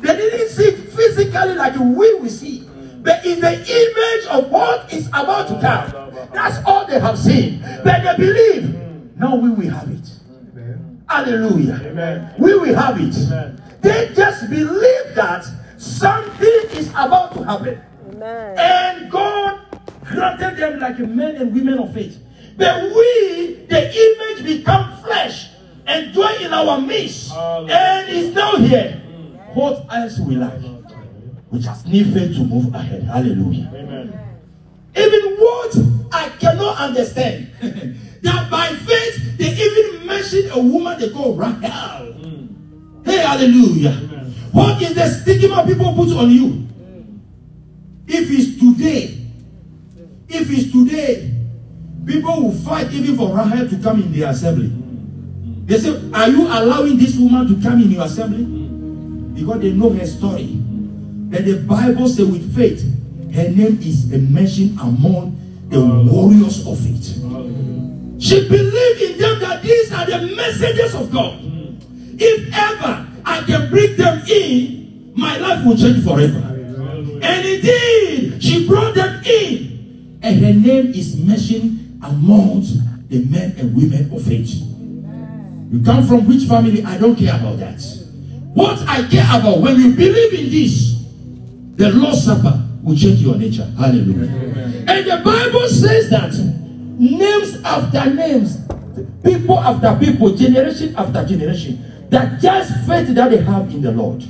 They 0.00 0.16
didn't 0.16 0.48
see 0.48 0.64
it 0.64 0.92
physically 0.92 1.54
like 1.54 1.74
we 1.78 2.14
will 2.14 2.28
see, 2.28 2.68
but 3.02 3.24
in 3.24 3.40
the 3.40 3.52
image 3.52 4.26
of 4.28 4.50
what 4.50 4.92
is 4.92 5.06
about 5.08 5.48
to 5.48 5.60
come. 5.60 6.28
That's 6.32 6.58
all 6.66 6.86
they 6.86 6.98
have 7.00 7.18
seen. 7.18 7.60
But 7.84 8.02
they 8.02 8.16
believe. 8.16 8.74
Now 9.16 9.36
we 9.36 9.50
will 9.50 9.70
have 9.70 9.90
it. 9.90 10.10
Hallelujah. 11.08 11.80
Amen. 11.86 12.34
We 12.38 12.58
will 12.58 12.74
have 12.74 13.00
it. 13.00 13.14
Amen. 13.16 13.62
They 13.80 14.12
just 14.14 14.50
believe 14.50 15.14
that 15.14 15.46
something 15.78 16.60
is 16.72 16.88
about 16.90 17.32
to 17.34 17.44
happen. 17.44 17.80
Amen. 18.10 18.58
And 18.58 19.10
God 19.10 19.60
granted 20.04 20.56
them 20.56 20.80
like 20.80 20.98
men 20.98 21.36
and 21.36 21.54
women 21.54 21.78
of 21.78 21.94
faith. 21.94 22.18
But 22.56 22.84
we, 22.84 23.66
the 23.68 23.92
image 23.94 24.44
become 24.44 24.96
flesh 25.02 25.48
and 25.86 26.12
dwell 26.12 26.42
in 26.42 26.52
our 26.52 26.80
midst. 26.80 27.32
And 27.34 28.08
is 28.08 28.34
now 28.34 28.56
here. 28.56 29.02
What 29.54 29.86
else 29.90 30.18
we 30.18 30.36
like? 30.36 30.60
We 31.50 31.60
just 31.60 31.86
need 31.86 32.12
faith 32.12 32.34
to 32.36 32.44
move 32.44 32.74
ahead. 32.74 33.04
Hallelujah. 33.04 33.70
Amen. 33.74 34.20
Even 34.96 35.36
what 35.36 35.76
I 36.12 36.28
cannot 36.40 36.78
understand. 36.78 37.50
that 38.22 38.50
by 38.50 38.68
faith 38.68 39.38
they 39.38 39.50
even 39.52 40.06
mention 40.06 40.50
a 40.50 40.58
woman 40.58 40.98
they 40.98 41.10
call 41.10 41.34
Rahel. 41.34 42.12
Hey, 43.04 43.18
hallelujah. 43.18 43.90
Amen. 43.90 44.34
What 44.52 44.82
is 44.82 44.94
the 44.94 45.06
stigma 45.08 45.64
people 45.66 45.94
put 45.94 46.10
on 46.16 46.30
you? 46.30 46.66
If 48.08 48.30
it's 48.30 48.58
today, 48.58 49.26
if 50.28 50.50
it's 50.50 50.72
today, 50.72 51.35
people 52.06 52.42
will 52.42 52.52
fight 52.52 52.92
even 52.92 53.16
for 53.16 53.34
Rahel 53.34 53.68
to 53.68 53.76
come 53.82 54.02
in 54.02 54.12
the 54.12 54.22
assembly. 54.22 54.72
They 55.66 55.78
say, 55.78 56.10
Are 56.14 56.28
you 56.28 56.46
allowing 56.46 56.96
this 56.96 57.16
woman 57.16 57.48
to 57.48 57.60
come 57.62 57.82
in 57.82 57.90
your 57.90 58.04
assembly? 58.04 58.44
Because 59.34 59.60
they 59.60 59.72
know 59.72 59.90
her 59.90 60.06
story. 60.06 60.46
Then 61.28 61.44
the 61.44 61.58
Bible 61.66 62.08
says, 62.08 62.26
with 62.26 62.54
faith, 62.54 62.82
her 63.34 63.50
name 63.50 63.78
is 63.82 64.12
a 64.12 64.18
mention 64.18 64.78
among 64.78 65.36
the 65.68 65.80
warriors 65.80 66.64
of. 66.66 66.78
Hallelujah. 66.78 68.20
She 68.20 68.48
believed 68.48 69.02
in 69.02 69.18
them 69.18 69.40
that 69.40 69.62
these 69.62 69.92
are 69.92 70.06
the 70.06 70.34
messengers 70.36 70.94
of 70.94 71.10
God. 71.12 71.40
If 72.18 72.54
ever 72.54 73.06
I 73.24 73.42
can 73.42 73.68
bring 73.68 73.96
them 73.96 74.22
in, 74.28 75.12
my 75.16 75.36
life 75.38 75.66
will 75.66 75.76
change 75.76 76.04
forever. 76.04 76.38
And 77.22 77.46
indeed, 77.46 78.42
she 78.42 78.66
brought 78.68 78.94
them 78.94 79.22
in. 79.24 80.20
And 80.22 80.44
her 80.44 80.52
name 80.52 80.92
is 80.94 81.16
mentioned 81.16 81.85
amongst 82.06 82.74
the 83.08 83.24
men 83.24 83.54
and 83.58 83.74
women 83.74 84.10
of 84.12 84.22
faith. 84.22 84.54
You 85.70 85.82
come 85.84 86.06
from 86.06 86.26
which 86.26 86.44
family? 86.44 86.84
I 86.84 86.96
don't 86.98 87.16
care 87.16 87.34
about 87.34 87.58
that. 87.58 87.80
What 88.54 88.78
I 88.88 89.06
care 89.08 89.26
about, 89.38 89.60
when 89.60 89.76
you 89.76 89.92
believe 89.94 90.32
in 90.32 90.50
this, 90.50 90.96
the 91.76 91.90
Lord's 91.92 92.24
Supper 92.24 92.62
will 92.82 92.96
change 92.96 93.20
your 93.20 93.36
nature. 93.36 93.66
Hallelujah. 93.78 94.30
And 94.88 95.06
the 95.06 95.20
Bible 95.24 95.68
says 95.68 96.08
that 96.10 96.32
names 96.98 97.56
after 97.64 98.14
names, 98.14 98.58
people 99.22 99.58
after 99.58 99.96
people, 100.04 100.34
generation 100.34 100.94
after 100.96 101.24
generation, 101.26 102.08
that 102.10 102.40
just 102.40 102.72
faith 102.86 103.08
that 103.14 103.30
they 103.30 103.42
have 103.42 103.68
in 103.70 103.82
the 103.82 103.90
Lord, 103.92 104.22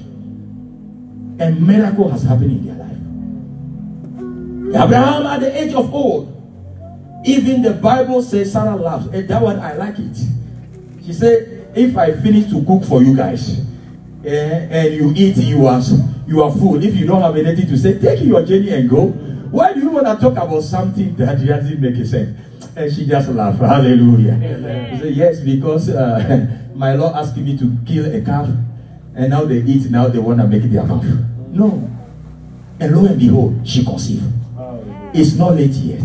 a 1.39 1.51
miracle 1.53 2.09
has 2.11 2.23
happened 2.23 2.51
in 2.51 2.67
their 2.67 2.77
life. 2.77 2.97
Abraham 4.85 5.27
at 5.27 5.41
the 5.41 5.63
age 5.63 5.75
of 5.75 5.93
old, 5.95 6.36
even 7.27 7.61
the 7.63 7.73
Bible 7.75 8.23
says 8.23 8.53
Sarah 8.53 8.77
laughs. 8.77 9.07
And 9.07 9.29
that 9.29 9.43
one 9.43 9.59
I 9.59 9.75
like 9.75 9.99
it. 9.99 10.17
She 11.05 11.13
said, 11.13 11.73
if 11.75 11.97
I 11.97 12.13
finish 12.15 12.49
to 12.51 12.65
cook 12.65 12.85
for 12.85 13.03
you 13.03 13.15
guys, 13.15 13.61
eh, 14.25 14.69
and 14.71 14.95
you 14.95 15.13
eat, 15.15 15.37
you 15.37 15.67
are 15.67 15.83
you 16.27 16.43
are 16.43 16.51
full. 16.53 16.83
If 16.83 16.97
you 16.97 17.07
don't 17.07 17.23
have 17.23 17.37
anything 17.37 17.67
to 17.69 17.77
say, 17.77 17.99
take 17.99 18.23
your 18.23 18.45
journey 18.45 18.71
and 18.71 18.89
go. 18.89 19.09
Why 19.51 19.73
do 19.73 19.81
you 19.81 19.91
want 19.91 20.07
to 20.07 20.17
talk 20.17 20.33
about 20.33 20.63
something 20.63 21.15
that 21.17 21.39
doesn't 21.47 21.81
make 21.81 22.05
sense? 22.07 22.39
And 22.75 22.93
she 22.93 23.07
just 23.07 23.29
laughed. 23.29 23.59
Hallelujah. 23.59 24.39
She 24.95 25.03
said, 25.03 25.15
yes, 25.15 25.41
because 25.41 25.91
uh, 25.91 26.71
my 26.75 26.95
Lord 26.95 27.15
asked 27.15 27.37
me 27.37 27.57
to 27.59 27.77
kill 27.87 28.13
a 28.15 28.21
calf, 28.23 28.49
and 29.15 29.31
now 29.31 29.45
they 29.45 29.59
eat. 29.59 29.91
Now 29.91 30.09
they 30.09 30.19
want 30.19 30.41
to 30.41 30.47
make 30.47 30.63
their 30.65 30.85
mouth. 30.85 31.05
No. 31.51 31.91
And 32.79 32.95
lo 32.97 33.07
and 33.07 33.19
behold, 33.19 33.67
she 33.67 33.85
conceived. 33.85 34.25
It's 35.15 35.35
not 35.37 35.55
late 35.55 35.71
yet. 35.71 36.03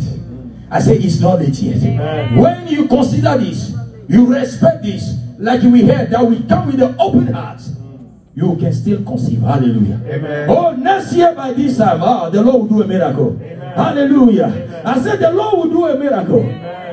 I 0.72 0.80
say 0.80 0.96
it's 0.96 1.20
not 1.20 1.40
late 1.40 1.60
yet. 1.60 1.84
Amen. 1.84 2.38
When 2.38 2.68
you 2.68 2.88
consider 2.88 3.38
this, 3.38 3.74
you 4.08 4.26
respect 4.26 4.84
this, 4.84 5.18
like 5.38 5.62
we 5.64 5.84
heard 5.84 6.10
that 6.12 6.26
we 6.26 6.42
come 6.44 6.68
with 6.68 6.82
an 6.82 6.96
open 6.98 7.28
heart, 7.28 7.62
you 8.34 8.56
can 8.56 8.72
still 8.72 9.04
conceive. 9.04 9.42
Hallelujah. 9.42 10.00
Amen. 10.06 10.50
Oh, 10.50 10.72
next 10.74 11.12
year 11.14 11.36
by 11.36 11.52
this 11.52 11.78
time, 11.78 12.02
ah, 12.02 12.30
the 12.30 12.42
Lord 12.42 12.62
will 12.62 12.78
do 12.78 12.84
a 12.84 12.88
miracle. 12.88 13.38
Amen. 13.42 13.76
Hallelujah. 13.76 14.82
I 14.86 15.02
said 15.02 15.20
the 15.20 15.32
Lord 15.34 15.58
will 15.58 15.70
do 15.70 15.88
a 15.88 16.00
miracle. 16.00 16.42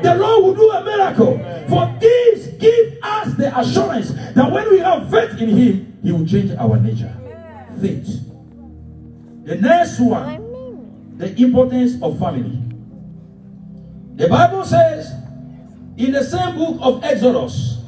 The 0.02 0.14
Lord 0.16 0.44
will 0.44 0.54
do 0.54 0.70
a 0.72 0.84
miracle. 0.84 1.38
For 1.68 1.96
this 2.00 2.48
give 2.58 2.98
us 3.00 3.34
the 3.36 3.56
assurance 3.56 4.10
that 4.34 4.50
when 4.50 4.70
we 4.70 4.78
have 4.80 5.08
faith 5.08 5.40
in 5.40 5.50
Him, 5.50 5.98
He 6.02 6.10
will 6.10 6.26
change 6.26 6.50
our 6.58 6.78
nature. 6.80 7.14
Faith. 7.80 8.24
The 9.44 9.54
next 9.54 10.00
one, 10.00 11.16
the 11.16 11.32
importance 11.40 12.02
of 12.02 12.18
family. 12.18 12.67
The 14.18 14.26
Bible 14.26 14.64
says 14.64 15.12
in 15.96 16.10
the 16.10 16.24
same 16.24 16.56
book 16.56 16.78
of 16.82 17.04
Exodus 17.04 17.78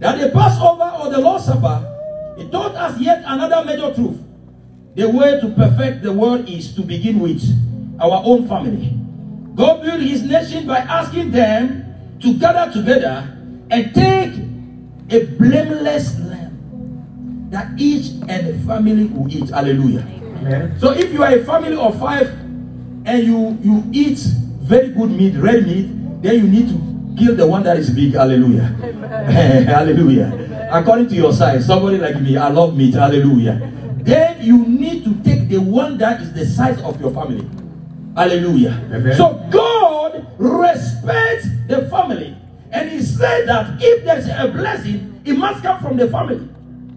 that 0.00 0.20
the 0.20 0.28
Passover 0.28 0.92
or 1.00 1.08
the 1.08 1.18
Lord's 1.18 1.46
Supper, 1.46 1.88
it 2.36 2.52
taught 2.52 2.74
us 2.74 3.00
yet 3.00 3.22
another 3.24 3.64
major 3.64 3.94
truth. 3.94 4.20
The 4.96 5.08
way 5.08 5.40
to 5.40 5.48
perfect 5.56 6.02
the 6.02 6.12
world 6.12 6.46
is 6.46 6.74
to 6.74 6.82
begin 6.82 7.20
with 7.20 7.40
our 7.98 8.20
own 8.22 8.46
family. 8.46 8.98
God 9.54 9.80
built 9.82 10.02
his 10.02 10.22
nation 10.22 10.66
by 10.66 10.76
asking 10.76 11.30
them 11.30 12.18
to 12.20 12.34
gather 12.34 12.70
together 12.70 13.34
and 13.70 13.94
take 13.94 14.34
a 15.08 15.24
blameless 15.38 16.18
lamb 16.20 17.48
that 17.50 17.72
each 17.80 18.12
and 18.28 18.46
the 18.46 18.58
family 18.66 19.06
will 19.06 19.26
eat. 19.32 19.48
Hallelujah. 19.48 20.06
Amen. 20.36 20.78
So 20.78 20.92
if 20.92 21.10
you 21.14 21.22
are 21.22 21.32
a 21.32 21.42
family 21.46 21.76
of 21.78 21.98
five 21.98 22.28
and 23.06 23.24
you 23.24 23.56
you 23.62 23.84
eat 23.92 24.20
very 24.72 24.88
good 24.88 25.10
meat, 25.10 25.34
red 25.36 25.66
meat, 25.66 25.86
then 26.22 26.34
you 26.36 26.48
need 26.48 26.66
to 26.66 26.80
kill 27.18 27.36
the 27.36 27.46
one 27.46 27.62
that 27.62 27.76
is 27.76 27.90
big. 27.90 28.14
Hallelujah. 28.14 28.62
Hallelujah. 29.68 30.70
According 30.72 31.08
to 31.08 31.14
your 31.14 31.34
size, 31.34 31.66
somebody 31.66 31.98
like 31.98 32.18
me, 32.22 32.38
I 32.38 32.48
love 32.48 32.74
meat. 32.74 32.94
Hallelujah. 32.94 33.70
Then 33.98 34.40
you 34.40 34.64
need 34.64 35.04
to 35.04 35.12
take 35.22 35.50
the 35.50 35.58
one 35.58 35.98
that 35.98 36.22
is 36.22 36.32
the 36.32 36.46
size 36.46 36.80
of 36.80 36.98
your 37.02 37.12
family. 37.12 37.46
Hallelujah. 38.16 38.80
Amen. 38.90 39.14
So 39.14 39.46
God 39.52 40.26
respects 40.38 41.48
the 41.68 41.86
family. 41.90 42.34
And 42.70 42.90
he 42.90 43.02
said 43.02 43.46
that 43.48 43.76
if 43.78 44.04
there's 44.04 44.26
a 44.26 44.48
blessing, 44.48 45.20
it 45.26 45.34
must 45.34 45.62
come 45.62 45.82
from 45.82 45.98
the 45.98 46.08
family. 46.08 46.48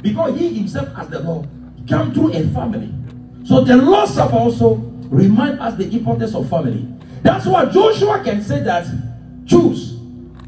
Because 0.02 0.40
he 0.40 0.54
himself, 0.54 0.88
as 0.96 1.10
the 1.10 1.20
Lord, 1.20 1.50
come 1.90 2.14
through 2.14 2.32
a 2.32 2.48
family. 2.56 2.90
So 3.44 3.66
the 3.66 3.76
Lord's 3.76 4.14
Supper 4.14 4.38
also 4.38 4.76
remind 5.12 5.60
us 5.60 5.76
the 5.76 5.94
importance 5.94 6.34
of 6.34 6.50
family. 6.50 6.95
That's 7.26 7.48
why 7.48 7.66
Joshua 7.66 8.24
can 8.24 8.44
say 8.44 8.62
that 8.62 8.86
choose. 9.48 9.94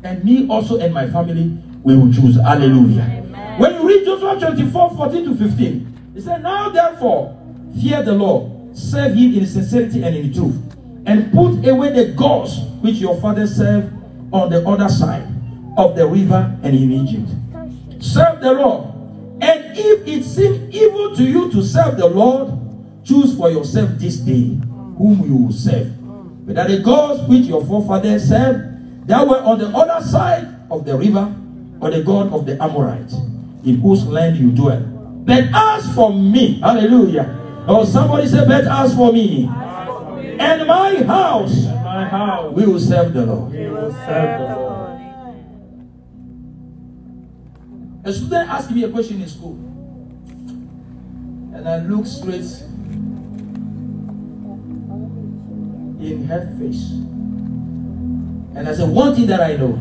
And 0.03 0.23
me 0.23 0.47
also 0.47 0.77
and 0.77 0.93
my 0.93 1.09
family, 1.09 1.57
we 1.81 1.97
will 1.97 2.13
choose. 2.13 2.35
Hallelujah. 2.35 3.01
When 3.57 3.73
you 3.73 3.87
read 3.87 4.05
Joshua 4.05 4.39
24, 4.39 4.95
14 4.95 5.25
to 5.25 5.35
15, 5.35 6.11
he 6.13 6.21
said, 6.21 6.43
Now 6.43 6.69
therefore, 6.69 7.35
fear 7.81 8.03
the 8.03 8.13
Lord, 8.13 8.77
serve 8.77 9.15
him 9.15 9.33
in 9.33 9.47
sincerity 9.47 10.03
and 10.03 10.15
in 10.15 10.31
truth, 10.31 10.55
and 11.07 11.33
put 11.33 11.67
away 11.67 11.93
the 11.93 12.13
gods 12.13 12.59
which 12.81 12.97
your 12.97 13.19
father 13.19 13.47
served 13.47 13.91
on 14.31 14.51
the 14.51 14.63
other 14.69 14.87
side 14.87 15.27
of 15.79 15.95
the 15.95 16.05
river 16.05 16.55
and 16.61 16.75
in 16.75 16.91
Egypt. 16.91 17.31
Serve 18.03 18.39
the 18.39 18.53
Lord. 18.53 18.93
And 19.41 19.75
if 19.75 20.07
it 20.07 20.23
seem 20.23 20.69
evil 20.71 21.15
to 21.15 21.23
you 21.23 21.51
to 21.53 21.63
serve 21.63 21.97
the 21.97 22.05
Lord, 22.07 22.53
choose 23.03 23.35
for 23.35 23.49
yourself 23.49 23.89
this 23.97 24.17
day 24.17 24.59
whom 24.99 25.23
you 25.25 25.37
will 25.37 25.51
serve. 25.51 25.96
Whether 26.47 26.77
the 26.77 26.81
gods 26.81 27.27
which 27.27 27.43
your 27.43 27.59
forefathers 27.65 28.29
served, 28.29 29.07
that 29.07 29.27
were 29.27 29.41
on 29.43 29.59
the 29.59 29.67
other 29.67 29.99
side 30.05 30.47
of 30.71 30.85
the 30.85 30.97
river, 30.97 31.35
or 31.81 31.91
the 31.91 32.01
God 32.01 32.31
of 32.31 32.45
the 32.45 32.55
Amorites, 32.63 33.15
in 33.65 33.81
whose 33.81 34.07
land 34.07 34.37
you 34.37 34.51
dwell. 34.51 34.79
But 34.79 35.43
as 35.53 35.93
for 35.93 36.13
me, 36.13 36.61
hallelujah. 36.61 37.65
Oh, 37.67 37.83
somebody 37.83 38.27
say, 38.27 38.45
but 38.47 38.63
as 38.63 38.95
for 38.95 39.11
me, 39.11 39.43
and 40.39 40.65
my 40.65 41.03
house, 41.03 41.65
My 41.97 42.05
house 42.05 42.53
we 42.53 42.65
will 42.65 42.79
serve 42.79 43.11
the 43.13 43.25
Lord. 43.25 43.51
We 43.51 43.67
will 43.69 43.91
serve 43.91 44.39
the 44.39 44.55
Lord. 44.55 45.01
A 48.03 48.13
student 48.13 48.49
asked 48.49 48.71
me 48.71 48.83
a 48.83 48.89
question 48.89 49.21
in 49.21 49.27
school. 49.27 49.55
And 51.55 51.67
I 51.67 51.79
looked 51.79 52.07
straight 52.07 52.45
in 56.13 56.25
her 56.27 56.41
face. 56.59 56.91
And 58.57 58.67
I 58.67 58.73
said, 58.73 58.89
One 58.89 59.15
thing 59.15 59.27
that 59.27 59.41
I 59.41 59.55
know, 59.57 59.73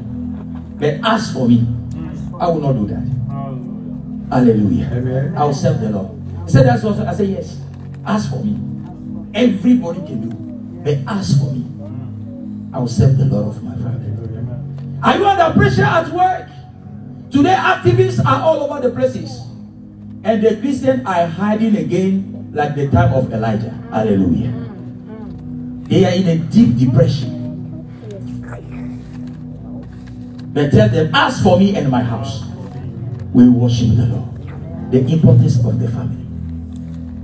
but 0.78 0.94
ask 1.02 1.32
for 1.32 1.48
me, 1.48 1.66
I 2.38 2.48
will 2.48 2.60
not 2.60 2.72
do 2.74 2.86
that. 2.88 3.02
Hallelujah. 4.30 4.84
Hallelujah. 4.86 5.34
I 5.36 5.44
will 5.44 5.54
serve 5.54 5.80
the 5.80 5.90
Lord. 5.90 6.10
He 6.44 6.50
said, 6.52 6.66
That's 6.66 6.84
also. 6.84 7.06
I 7.06 7.14
said, 7.14 7.28
Yes. 7.28 7.60
ask 8.04 8.30
for 8.30 8.42
me, 8.44 8.58
everybody 9.34 10.00
can 10.00 10.28
do. 10.28 10.36
But 10.84 10.98
ask 11.12 11.38
for 11.38 11.50
me, 11.52 11.64
I 12.72 12.78
will 12.78 12.88
serve 12.88 13.16
the 13.18 13.24
Lord 13.26 13.56
of 13.56 13.62
my 13.62 13.74
family. 13.74 14.12
Are 15.02 15.16
you 15.18 15.26
under 15.26 15.52
pressure 15.58 15.84
at 15.84 16.08
work? 16.10 16.48
Today, 17.30 17.54
activists 17.54 18.24
are 18.24 18.42
all 18.42 18.62
over 18.70 18.80
the 18.88 18.94
places. 18.94 19.40
And 20.24 20.42
the 20.42 20.56
Christians 20.56 21.02
are 21.06 21.26
hiding 21.26 21.76
again 21.76 22.50
like 22.52 22.74
the 22.74 22.88
time 22.88 23.12
of 23.12 23.32
Elijah. 23.32 23.70
Hallelujah. 23.90 24.52
They 25.88 26.04
are 26.04 26.12
in 26.12 26.26
a 26.28 26.36
deep 26.38 26.76
depression. 26.76 27.36
But 30.52 30.70
tell 30.70 30.88
them, 30.88 31.14
as 31.14 31.42
for 31.42 31.58
me 31.58 31.76
and 31.76 31.90
my 31.90 32.02
house, 32.02 32.44
we 33.32 33.48
worship 33.48 33.96
the 33.96 34.06
Lord. 34.06 34.90
The 34.90 35.00
importance 35.12 35.58
of 35.64 35.78
the 35.78 35.88
family. 35.88 36.24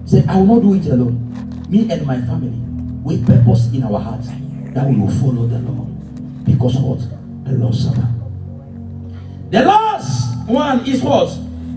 Say, 0.07 0.25
I 0.29 0.37
will 0.37 0.57
not 0.57 0.63
do 0.63 0.75
it 0.75 0.87
alone. 0.87 1.67
Me 1.69 1.91
and 1.91 2.07
my 2.07 2.21
family, 2.21 2.59
with 3.03 3.27
purpose 3.27 3.73
in 3.73 3.83
our 3.85 3.99
hearts, 3.99 4.29
that 4.75 4.87
we 4.87 4.97
will 4.97 5.11
follow 5.11 5.47
the 5.47 5.59
Lord. 5.61 6.45
Because 6.45 6.77
what? 6.77 7.01
The 7.45 7.53
Lord's 7.53 7.85
Supper. 7.85 8.09
The 9.51 9.65
last 9.65 10.47
one 10.47 10.87
is 10.87 11.03
what? 11.03 11.29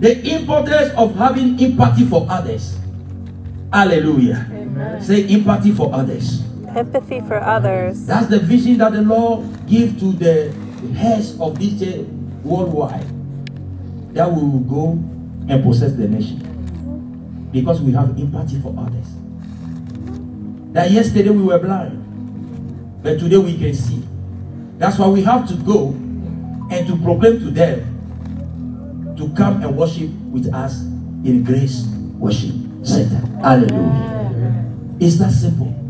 The 0.02 0.36
importance 0.36 0.92
of 0.98 1.16
having 1.16 1.60
empathy 1.64 2.06
for 2.06 2.28
others. 2.30 2.78
Hallelujah. 3.72 5.00
Say 5.02 5.28
empathy 5.28 5.72
for 5.72 5.94
others. 5.94 6.45
Empathy 6.76 7.22
for 7.22 7.40
others. 7.40 8.06
That's 8.06 8.28
the 8.28 8.40
vision 8.40 8.78
that 8.80 8.92
the 8.92 9.02
Lord 9.02 9.46
give 9.66 9.98
to 10.00 10.12
the 10.12 10.52
heads 10.94 11.40
of 11.40 11.58
this 11.58 11.80
church 11.80 12.06
worldwide. 12.44 13.08
That 14.14 14.30
we 14.30 14.42
will 14.42 14.60
go 14.60 14.92
and 15.48 15.64
possess 15.64 15.94
the 15.94 16.08
nation. 16.08 16.42
Because 17.54 17.82
we 17.82 17.94
have 17.94 18.20
empathy 18.20 18.60
for 18.60 18.76
others. 18.78 19.08
That 20.74 20.92
yesterday 20.92 21.30
we 21.30 21.44
were 21.44 21.60
blind, 21.60 23.02
but 23.02 23.20
today 23.20 23.38
we 23.38 23.58
can 23.58 23.74
see. 23.74 24.04
That's 24.78 25.00
why 25.00 25.08
we 25.08 25.22
have 25.24 25.48
to 25.48 25.56
go 25.56 25.92
and 26.70 26.86
to 26.88 26.98
proclaim 26.98 27.40
to 27.40 27.52
them 27.52 29.16
to 29.18 29.30
come 29.36 29.64
and 29.64 29.78
worship 29.78 30.10
with 30.30 30.54
us 30.54 30.82
in 31.24 31.46
Grace 31.46 31.86
Worship 32.20 32.52
Center. 32.84 33.26
Hallelujah. 33.38 34.66
It's 35.00 35.18
that 35.20 35.32
simple. 35.32 35.85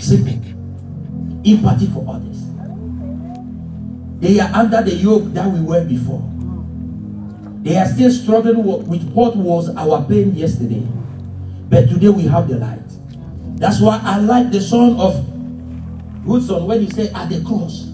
Simple. 0.00 0.32
Empathy 1.44 1.86
for 1.86 2.04
others. 2.08 2.44
They 4.20 4.40
are 4.40 4.50
under 4.52 4.82
the 4.82 4.94
yoke 4.94 5.32
that 5.34 5.50
we 5.50 5.60
were 5.60 5.84
before. 5.84 6.24
They 7.62 7.76
are 7.76 7.86
still 7.86 8.10
struggling 8.10 8.64
with 8.64 9.04
what 9.12 9.36
was 9.36 9.74
our 9.76 10.04
pain 10.06 10.34
yesterday. 10.34 10.86
But 11.68 11.88
today 11.88 12.08
we 12.08 12.22
have 12.24 12.48
the 12.48 12.56
light. 12.56 12.80
That's 13.58 13.80
why 13.80 14.00
I 14.02 14.18
like 14.18 14.50
the 14.50 14.60
song 14.60 14.98
of 15.00 15.24
Woodson 16.24 16.66
when 16.66 16.80
he 16.80 16.90
said, 16.90 17.12
At 17.14 17.28
the 17.28 17.42
cross, 17.44 17.87